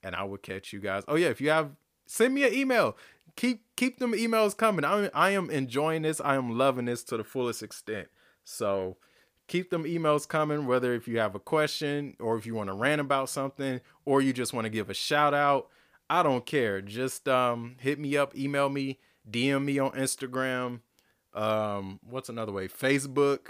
and 0.04 0.16
I 0.16 0.24
will 0.24 0.38
catch 0.38 0.74
you 0.74 0.80
guys. 0.80 1.04
Oh 1.08 1.16
yeah, 1.16 1.28
if 1.28 1.42
you 1.42 1.50
have, 1.50 1.72
send 2.06 2.34
me 2.34 2.44
an 2.46 2.54
email. 2.54 2.98
Keep 3.36 3.64
keep 3.76 4.00
them 4.00 4.14
emails 4.14 4.56
coming. 4.56 4.86
I 4.86 5.10
I 5.14 5.32
am 5.32 5.50
enjoying 5.50 6.04
this. 6.04 6.22
I 6.22 6.36
am 6.36 6.58
loving 6.58 6.86
this 6.86 7.04
to 7.06 7.18
the 7.18 7.24
fullest 7.24 7.62
extent. 7.62 8.08
So 8.44 8.98
keep 9.48 9.70
them 9.70 9.84
emails 9.84 10.28
coming. 10.28 10.66
Whether 10.66 10.94
if 10.94 11.08
you 11.08 11.20
have 11.20 11.36
a 11.36 11.40
question 11.40 12.16
or 12.20 12.38
if 12.38 12.46
you 12.46 12.56
want 12.56 12.70
to 12.70 12.74
rant 12.74 13.02
about 13.02 13.30
something 13.30 13.82
or 14.06 14.22
you 14.22 14.34
just 14.34 14.54
want 14.54 14.66
to 14.66 14.70
give 14.70 14.90
a 14.90 14.94
shout 14.94 15.34
out, 15.34 15.68
I 16.10 16.24
don't 16.24 16.46
care. 16.46 16.82
Just 16.82 17.28
um, 17.28 17.76
hit 17.80 18.00
me 18.00 18.16
up, 18.16 18.36
email 18.36 18.70
me, 18.70 19.00
DM 19.30 19.66
me 19.66 19.80
on 19.80 19.92
Instagram. 19.92 20.82
Um, 21.34 22.00
what's 22.10 22.30
another 22.30 22.52
way? 22.52 22.68
Facebook, 22.68 23.50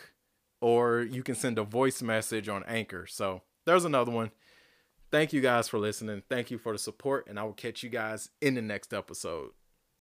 or 0.60 1.02
you 1.02 1.24
can 1.24 1.36
send 1.36 1.58
a 1.58 1.64
voice 1.64 2.02
message 2.02 2.50
on 2.50 2.64
Anchor. 2.64 3.06
So 3.08 3.44
there's 3.66 3.86
another 3.86 4.12
one. 4.12 4.32
Thank 5.10 5.32
you 5.34 5.42
guys 5.42 5.70
for 5.70 5.80
listening. 5.80 6.24
Thank 6.30 6.52
you 6.52 6.58
for 6.58 6.74
the 6.74 6.80
support, 6.80 7.28
and 7.28 7.40
I 7.40 7.44
will 7.44 7.54
catch 7.54 7.82
you 7.82 7.90
guys 7.90 8.30
in 8.42 8.56
the 8.56 8.62
next 8.62 8.94
episode. 8.94 9.52